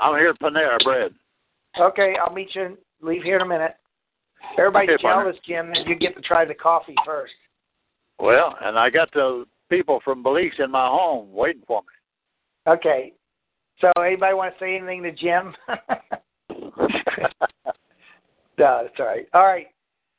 I'm 0.00 0.18
here 0.18 0.28
at 0.30 0.40
Panera 0.40 0.78
Bread. 0.84 1.12
Okay, 1.78 2.16
I'll 2.22 2.34
meet 2.34 2.54
you. 2.54 2.76
Leave 3.00 3.22
here 3.22 3.36
in 3.36 3.42
a 3.42 3.46
minute. 3.46 3.74
Everybody's 4.58 4.90
Okay, 4.90 5.02
partner. 5.02 5.30
jealous, 5.30 5.40
Jim, 5.46 5.68
that 5.68 5.86
you 5.86 5.96
get 5.96 6.14
to 6.16 6.22
try 6.22 6.44
the 6.44 6.54
coffee 6.54 6.94
first. 7.04 7.32
Well, 8.18 8.56
and 8.62 8.78
I 8.78 8.90
got 8.90 9.12
the 9.12 9.44
people 9.70 10.00
from 10.04 10.22
Belize 10.22 10.52
in 10.58 10.70
my 10.70 10.86
home 10.86 11.32
waiting 11.32 11.62
for 11.66 11.82
me. 11.82 12.72
Okay. 12.72 13.12
So, 13.80 13.90
anybody 14.00 14.34
want 14.34 14.54
to 14.54 14.60
say 14.64 14.76
anything 14.76 15.02
to 15.02 15.12
Jim? 15.12 15.54
no, 18.58 18.82
that's 18.82 19.00
all 19.00 19.06
right. 19.06 19.26
All 19.34 19.46
right. 19.46 19.66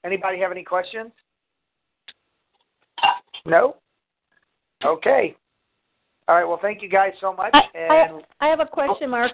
Anybody 0.03 0.39
have 0.39 0.51
any 0.51 0.63
questions? 0.63 1.11
No. 3.45 3.77
Okay. 4.83 5.35
All 6.27 6.35
right. 6.35 6.45
Well, 6.45 6.59
thank 6.61 6.81
you 6.81 6.89
guys 6.89 7.11
so 7.21 7.33
much. 7.33 7.51
I, 7.53 7.61
and 7.75 8.23
I, 8.41 8.45
I 8.45 8.49
have 8.49 8.59
a 8.59 8.65
question, 8.65 9.07
oh. 9.07 9.11
Mark. 9.11 9.31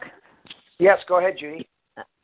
Yes, 0.80 1.00
go 1.08 1.20
ahead, 1.20 1.36
Judy. 1.40 1.68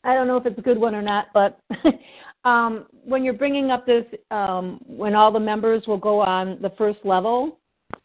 I 0.03 0.13
don't 0.13 0.27
know 0.27 0.37
if 0.37 0.45
it's 0.45 0.57
a 0.57 0.61
good 0.61 0.77
one 0.77 0.95
or 0.95 1.01
not, 1.01 1.27
but 1.33 1.59
um, 2.45 2.85
when 3.03 3.23
you're 3.23 3.33
bringing 3.33 3.71
up 3.71 3.85
this, 3.85 4.05
um, 4.31 4.79
when 4.85 5.15
all 5.15 5.31
the 5.31 5.39
members 5.39 5.83
will 5.87 5.97
go 5.97 6.21
on 6.21 6.59
the 6.61 6.71
first 6.77 6.99
level, 7.03 7.59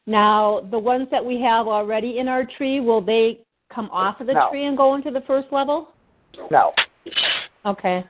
now 0.07 0.67
the 0.71 0.79
ones 0.79 1.09
that 1.11 1.25
we 1.25 1.41
have 1.41 1.69
already 1.69 2.19
in 2.19 2.27
our 2.27 2.45
tree, 2.57 2.81
will 2.81 3.01
they 3.01 3.41
come 3.73 3.91
off 3.91 4.21
of 4.21 4.27
the 4.27 4.35
No. 4.35 4.49
tree 4.51 4.67
and 4.67 4.77
go 4.77 4.95
into 4.95 5.11
the 5.11 5.21
first 5.23 5.49
level? 5.53 5.91
No. 6.51 6.73
Okay. 7.67 8.05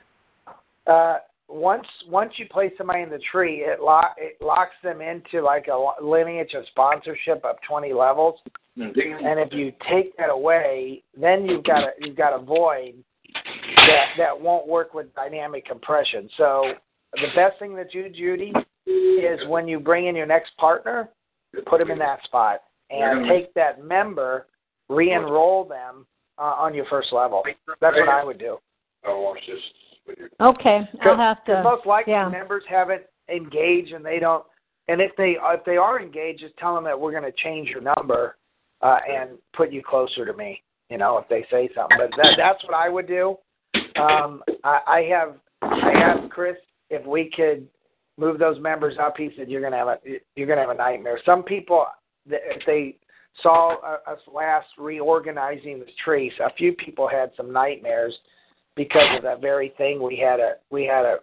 Uh, 0.87 1.19
once 1.51 1.87
once 2.09 2.33
you 2.37 2.47
place 2.49 2.73
somebody 2.79 3.03
in 3.03 3.11
the 3.11 3.21
tree, 3.31 3.65
it 3.67 3.81
lock 3.81 4.15
it 4.19 4.37
locks 4.41 4.75
them 4.83 5.01
into 5.01 5.43
like 5.43 5.67
a 5.69 6.05
lineage 6.05 6.55
of 6.55 6.65
sponsorship 6.71 7.45
of 7.45 7.57
twenty 7.67 7.93
levels. 7.93 8.39
And 9.23 9.41
if 9.41 9.53
you 9.53 9.73
take 9.91 10.17
that 10.17 10.31
away, 10.31 11.03
then 11.21 11.47
you've 11.47 11.65
got 11.65 11.83
a 11.83 11.91
you've 12.01 12.17
got 12.17 12.33
a 12.33 12.43
void 12.43 12.95
that 13.35 14.07
that 14.17 14.41
won't 14.41 14.67
work 14.67 14.95
with 14.95 15.15
dynamic 15.15 15.67
compression. 15.67 16.29
So 16.37 16.73
the 17.15 17.29
best 17.35 17.59
thing 17.59 17.75
to 17.77 17.85
do, 17.85 18.09
Judy, 18.09 18.53
is 18.87 19.41
when 19.49 19.67
you 19.67 19.81
bring 19.81 20.07
in 20.07 20.15
your 20.15 20.27
next 20.27 20.57
partner, 20.57 21.09
put 21.67 21.79
them 21.79 21.91
in 21.91 21.99
that 21.99 22.23
spot 22.25 22.61
and 22.91 23.29
take 23.29 23.53
that 23.55 23.83
member, 23.85 24.47
re-enroll 24.89 25.65
them 25.65 26.07
uh, 26.39 26.43
on 26.43 26.75
your 26.75 26.87
first 26.87 27.13
level. 27.13 27.43
That's 27.81 27.97
what 27.97 28.09
I 28.09 28.25
would 28.25 28.39
do. 28.39 28.59
Okay. 30.41 30.81
I'll 31.03 31.17
have 31.17 31.45
to. 31.45 31.63
most 31.63 31.87
likely 31.87 32.13
yeah. 32.13 32.29
members 32.29 32.65
haven't 32.69 33.03
engaged 33.29 33.93
and 33.93 34.05
they 34.05 34.19
don't. 34.19 34.45
And 34.89 35.01
if 35.01 35.13
they 35.17 35.37
if 35.41 35.65
they 35.65 35.77
are 35.77 36.01
engaged, 36.01 36.41
just 36.41 36.57
tell 36.57 36.75
them 36.75 36.85
that 36.85 36.99
we're 36.99 37.13
going 37.13 37.31
to 37.31 37.43
change 37.43 37.69
your 37.69 37.81
number 37.81 38.37
uh, 38.83 38.99
and 39.09 39.31
put 39.55 39.73
you 39.73 39.83
closer 39.83 40.25
to 40.25 40.33
me. 40.33 40.63
You 40.89 40.99
know, 40.99 41.19
if 41.19 41.29
they 41.29 41.47
say 41.51 41.69
something. 41.75 41.99
But 41.99 42.11
that 42.17 42.35
that's 42.37 42.65
what 42.65 42.75
I 42.75 42.89
would 42.89 43.07
do. 43.07 43.37
Um, 43.97 44.43
I, 44.65 44.81
I 44.87 45.09
have 45.11 45.37
I 45.63 45.93
asked 45.93 46.31
Chris 46.31 46.57
if 46.89 47.07
we 47.07 47.31
could 47.35 47.69
move 48.19 48.39
those 48.39 48.61
members 48.61 48.97
up. 49.01 49.15
He 49.17 49.31
said 49.37 49.49
you're 49.49 49.61
going 49.61 49.73
to 49.73 49.79
have 49.79 49.89
a 49.89 49.99
you're 50.35 50.47
going 50.47 50.59
to 50.59 50.63
have 50.63 50.71
a 50.71 50.75
nightmare. 50.75 51.21
Some 51.25 51.43
people 51.43 51.87
that- 52.29 52.41
if 52.45 52.65
they 52.67 52.97
saw 53.43 53.77
uh, 53.81 54.11
us 54.11 54.19
last 54.33 54.67
reorganizing 54.77 55.79
the 55.79 55.87
tree, 56.05 56.33
so 56.37 56.45
a 56.45 56.53
few 56.59 56.73
people 56.73 57.09
had 57.09 57.31
some 57.37 57.53
nightmares 57.53 58.17
because 58.81 59.15
of 59.15 59.23
that 59.25 59.43
very 59.43 59.75
thing. 59.77 60.03
We 60.03 60.17
had 60.17 60.41
a 60.41 60.55
we 60.71 60.87
had 60.87 61.05
a 61.05 61.17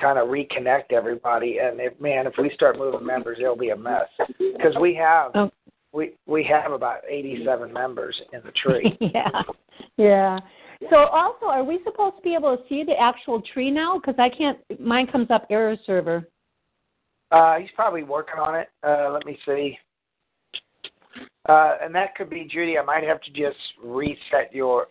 kind 0.00 0.18
of 0.20 0.28
reconnect 0.28 0.92
everybody, 0.92 1.58
and 1.58 1.80
if 1.80 2.00
man, 2.00 2.28
if 2.28 2.34
we 2.38 2.50
start 2.54 2.78
moving 2.78 3.04
members, 3.04 3.38
it'll 3.40 3.56
be 3.56 3.70
a 3.70 3.76
mess 3.76 4.06
because 4.38 4.74
we 4.80 4.94
have 4.94 5.32
Oh. 5.34 5.50
we 5.92 6.12
we 6.26 6.44
have 6.44 6.70
about 6.70 7.00
eighty 7.08 7.44
seven 7.44 7.72
members 7.72 8.14
in 8.32 8.40
the 8.44 8.52
tree. 8.52 8.96
yeah. 9.00 9.42
Yeah. 9.96 10.38
So 10.90 10.96
also, 10.96 11.46
are 11.46 11.64
we 11.64 11.80
supposed 11.84 12.16
to 12.16 12.22
be 12.22 12.34
able 12.34 12.56
to 12.56 12.62
see 12.68 12.84
the 12.84 12.98
actual 13.00 13.42
tree 13.52 13.70
now? 13.70 13.98
Because 13.98 14.14
I 14.18 14.28
can't. 14.28 14.58
Mine 14.80 15.08
comes 15.08 15.30
up 15.30 15.46
error 15.50 15.76
server. 15.84 16.28
Uh, 17.32 17.56
he's 17.58 17.70
probably 17.74 18.04
working 18.04 18.38
on 18.38 18.54
it. 18.54 18.68
Uh, 18.86 19.10
let 19.10 19.26
me 19.26 19.36
see. 19.44 19.76
Uh, 21.48 21.76
and 21.82 21.92
that 21.94 22.14
could 22.14 22.30
be 22.30 22.48
Judy. 22.48 22.78
I 22.78 22.84
might 22.84 23.02
have 23.02 23.20
to 23.22 23.30
just 23.30 23.58
reset 23.84 24.52
your. 24.52 24.86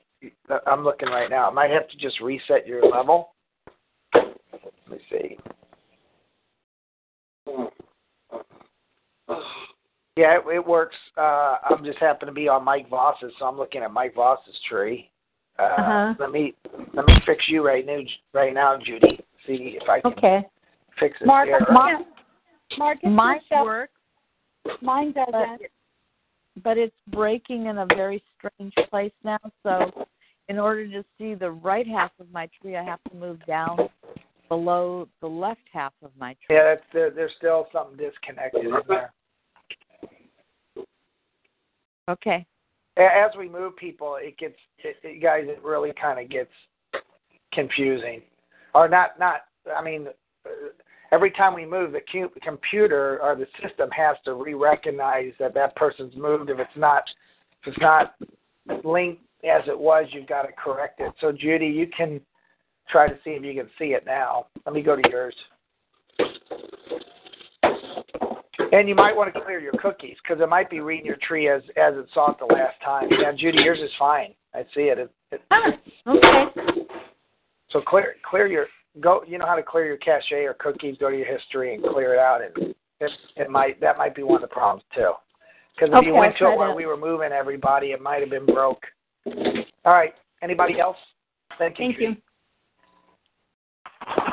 I'm 0.67 0.83
looking 0.83 1.09
right 1.09 1.29
now. 1.29 1.49
I 1.49 1.53
might 1.53 1.71
have 1.71 1.87
to 1.89 1.97
just 1.97 2.19
reset 2.19 2.67
your 2.67 2.85
level. 2.87 3.31
Let 4.13 4.25
me 4.89 4.97
see. 5.09 5.37
Yeah, 10.17 10.37
it, 10.37 10.43
it 10.53 10.65
works. 10.67 10.95
Uh, 11.17 11.55
I'm 11.69 11.85
just 11.85 11.97
happen 11.99 12.27
to 12.27 12.33
be 12.33 12.47
on 12.47 12.65
Mike 12.65 12.89
Voss's, 12.89 13.31
so 13.39 13.45
I'm 13.45 13.57
looking 13.57 13.81
at 13.81 13.91
Mike 13.91 14.13
Voss's 14.15 14.59
tree. 14.69 15.09
Uh, 15.57 15.63
Uh-huh. 15.63 16.13
Let 16.19 16.31
me 16.31 16.53
let 16.93 17.05
me 17.07 17.13
fix 17.25 17.45
you 17.47 17.65
right 17.65 17.85
now, 17.85 17.99
right 18.33 18.53
now, 18.53 18.77
Judy. 18.77 19.19
See 19.47 19.77
if 19.81 19.87
I 19.89 20.01
can 20.01 20.13
Okay. 20.13 20.41
fix 20.99 21.17
this 21.19 21.27
Mark, 21.27 21.47
here. 21.47 21.59
Mark, 21.71 21.99
Mark, 22.77 22.97
if 23.01 23.11
Mine 23.11 23.39
your 23.49 23.63
works, 23.65 23.93
mine 24.81 25.13
doesn't. 25.13 25.61
but 26.63 26.77
it's 26.77 26.95
breaking 27.07 27.67
in 27.67 27.79
a 27.79 27.85
very 27.95 28.21
strange 28.37 28.73
place 28.89 29.13
now. 29.23 29.39
So, 29.63 30.05
in 30.51 30.59
order 30.59 30.85
to 30.85 31.01
see 31.17 31.33
the 31.33 31.49
right 31.49 31.87
half 31.87 32.11
of 32.19 32.29
my 32.33 32.49
tree, 32.61 32.75
I 32.75 32.83
have 32.83 32.99
to 33.09 33.15
move 33.15 33.39
down 33.45 33.77
below 34.49 35.07
the 35.21 35.27
left 35.27 35.61
half 35.71 35.93
of 36.03 36.11
my 36.19 36.33
tree. 36.45 36.57
Yeah, 36.57 36.75
that's 36.75 36.83
there, 36.91 37.09
there's 37.09 37.31
still 37.37 37.67
something 37.71 37.95
disconnected 37.95 38.65
in 38.65 38.73
there. 38.89 39.13
Okay. 42.09 42.45
As 42.97 43.31
we 43.37 43.47
move 43.47 43.77
people, 43.77 44.17
it 44.19 44.37
gets 44.37 44.57
it, 44.79 44.97
it, 45.03 45.23
guys. 45.23 45.45
It 45.47 45.63
really 45.63 45.93
kind 45.99 46.19
of 46.19 46.29
gets 46.29 46.51
confusing, 47.53 48.21
or 48.75 48.89
not. 48.89 49.17
Not. 49.17 49.43
I 49.73 49.81
mean, 49.81 50.07
every 51.13 51.31
time 51.31 51.55
we 51.55 51.65
move, 51.65 51.93
the 51.93 52.01
cu- 52.11 52.37
computer 52.43 53.21
or 53.21 53.37
the 53.37 53.47
system 53.65 53.89
has 53.91 54.17
to 54.25 54.33
re-recognize 54.33 55.31
that 55.39 55.53
that 55.53 55.77
person's 55.77 56.13
moved. 56.17 56.49
If 56.49 56.59
it's 56.59 56.69
not, 56.75 57.03
if 57.61 57.69
it's 57.69 57.79
not 57.79 58.15
linked 58.83 59.21
as 59.43 59.63
it 59.67 59.77
was, 59.77 60.05
you've 60.11 60.27
got 60.27 60.43
to 60.43 60.51
correct 60.53 60.99
it. 60.99 61.11
So, 61.19 61.31
Judy, 61.31 61.67
you 61.67 61.87
can 61.95 62.21
try 62.89 63.07
to 63.07 63.15
see 63.23 63.31
if 63.31 63.43
you 63.43 63.53
can 63.53 63.69
see 63.77 63.93
it 63.93 64.05
now. 64.05 64.47
Let 64.65 64.75
me 64.75 64.81
go 64.81 64.95
to 64.95 65.09
yours. 65.09 65.35
And 68.73 68.87
you 68.87 68.95
might 68.95 69.15
want 69.15 69.33
to 69.33 69.41
clear 69.41 69.59
your 69.59 69.73
cookies 69.73 70.15
because 70.23 70.41
it 70.41 70.47
might 70.47 70.69
be 70.69 70.79
reading 70.79 71.05
your 71.05 71.17
tree 71.27 71.49
as 71.49 71.61
as 71.75 71.93
it 71.95 72.07
saw 72.13 72.31
it 72.31 72.37
the 72.39 72.45
last 72.45 72.75
time. 72.83 73.09
Yeah, 73.09 73.31
Judy, 73.35 73.61
yours 73.63 73.79
is 73.83 73.91
fine. 73.99 74.33
I 74.53 74.63
see 74.73 74.83
it. 74.83 74.97
it, 74.97 75.11
it 75.31 75.41
Ah, 75.51 75.71
okay. 76.07 76.81
so 77.69 77.81
clear 77.81 78.15
clear 78.29 78.47
your 78.47 78.67
go. 79.01 79.23
You 79.27 79.39
know 79.39 79.45
how 79.45 79.55
to 79.55 79.63
clear 79.63 79.85
your 79.85 79.97
cache 79.97 80.31
or 80.31 80.53
cookies. 80.53 80.95
Go 80.99 81.09
to 81.09 81.17
your 81.17 81.25
history 81.25 81.73
and 81.73 81.83
clear 81.83 82.13
it 82.13 82.19
out. 82.19 82.41
And 82.41 82.73
it 83.01 83.11
it 83.35 83.49
might 83.49 83.81
that 83.81 83.97
might 83.97 84.15
be 84.15 84.23
one 84.23 84.35
of 84.35 84.49
the 84.49 84.53
problems 84.53 84.83
too. 84.95 85.13
Because 85.75 85.89
if 85.89 85.95
Okay, 85.95 86.07
you 86.07 86.15
went 86.15 86.37
to 86.37 86.51
it 86.51 86.57
while 86.57 86.75
we 86.75 86.85
were 86.85 86.97
moving 86.97 87.31
everybody, 87.31 87.87
it 87.87 88.01
might 88.01 88.21
have 88.21 88.29
been 88.29 88.45
broke. 88.45 88.83
All 89.25 89.93
right. 89.93 90.13
Anybody 90.41 90.79
else? 90.79 90.97
Thank 91.57 91.79
you. 91.79 91.85
Thank 91.85 91.99
you. 91.99 92.15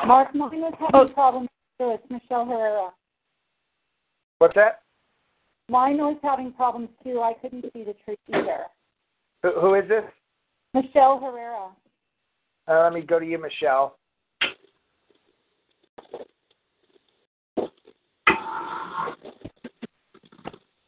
Mark, 0.05 0.33
mine 0.33 0.61
was 0.61 0.73
having 0.79 1.11
Oh. 1.11 1.13
problems 1.13 1.49
too. 1.77 1.91
It's 1.91 2.09
Michelle 2.09 2.45
Herrera. 2.45 2.89
What's 4.39 4.55
that? 4.55 4.81
Mine 5.69 5.97
was 5.97 6.17
having 6.23 6.51
problems 6.53 6.89
too. 7.03 7.21
I 7.21 7.33
couldn't 7.41 7.65
see 7.73 7.83
the 7.83 7.93
tree 8.05 8.17
either. 8.33 8.65
Who, 9.43 9.59
who 9.59 9.73
is 9.75 9.87
this? 9.87 10.03
Michelle 10.73 11.19
Herrera. 11.19 11.69
Uh, 12.67 12.83
let 12.83 12.93
me 12.93 13.01
go 13.01 13.19
to 13.19 13.25
you, 13.25 13.37
Michelle. 13.37 13.97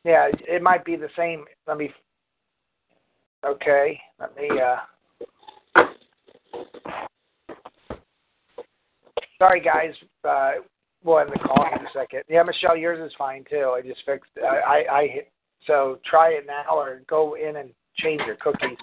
Yeah, 0.03 0.29
it 0.47 0.63
might 0.63 0.83
be 0.83 0.95
the 0.95 1.09
same. 1.15 1.45
Let 1.67 1.77
me. 1.77 1.91
Okay, 3.45 3.99
let 4.19 4.35
me. 4.35 4.49
uh 4.59 4.77
Sorry, 9.39 9.59
guys. 9.59 9.93
Uh, 10.23 10.61
we'll 11.03 11.19
end 11.19 11.31
the 11.33 11.39
call 11.39 11.65
in 11.65 11.85
a 11.85 11.89
second. 11.91 12.21
Yeah, 12.29 12.43
Michelle, 12.43 12.77
yours 12.77 13.03
is 13.03 13.15
fine 13.17 13.43
too. 13.49 13.73
I 13.75 13.81
just 13.81 14.01
fixed. 14.05 14.29
I, 14.37 14.57
I, 14.57 14.97
I 14.99 15.07
hit. 15.07 15.31
So 15.65 15.99
try 16.09 16.29
it 16.29 16.45
now, 16.45 16.77
or 16.77 17.01
go 17.07 17.35
in 17.35 17.55
and 17.55 17.71
change 17.97 18.21
your 18.27 18.35
cookies. 18.35 18.77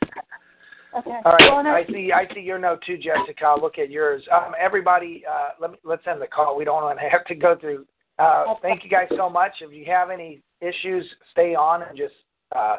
Okay. 0.97 1.21
All 1.25 1.33
right. 1.33 1.65
Well, 1.65 1.67
I 1.67 1.85
see. 1.93 2.13
I 2.13 2.33
see 2.35 2.41
your 2.41 2.59
note 2.59 2.83
too, 2.87 2.97
Jessica. 2.97 3.47
I'll 3.47 3.61
look 3.61 3.79
at 3.79 3.91
yours. 3.91 4.23
Um, 4.33 4.53
everybody, 4.59 5.23
uh, 5.31 5.51
let 5.61 5.73
me 5.73 5.79
let's 5.85 6.03
end 6.07 6.21
the 6.21 6.27
call. 6.27 6.57
We 6.57 6.65
don't 6.65 6.83
want 6.83 6.99
to 6.99 7.09
have 7.11 7.25
to 7.27 7.35
go 7.35 7.57
through. 7.61 7.87
Uh, 8.19 8.55
thank 8.63 8.83
you 8.83 8.91
guys 8.91 9.07
so 9.17 9.31
much. 9.31 9.53
If 9.61 9.73
you 9.73 9.85
have 9.87 10.11
any 10.11 10.43
issues, 10.61 11.05
stay 11.31 11.55
on 11.55 11.83
and 11.83 11.97
just 11.97 12.15
uh, 12.57 12.79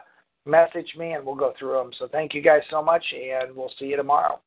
message 0.49 0.95
me, 0.97 1.13
and 1.13 1.25
we'll 1.25 1.35
go 1.35 1.53
through 1.57 1.73
them. 1.73 1.91
So 1.97 2.07
thank 2.07 2.33
you 2.33 2.41
guys 2.41 2.61
so 2.69 2.83
much, 2.83 3.03
and 3.13 3.55
we'll 3.55 3.71
see 3.79 3.85
you 3.85 3.97
tomorrow. 3.97 4.39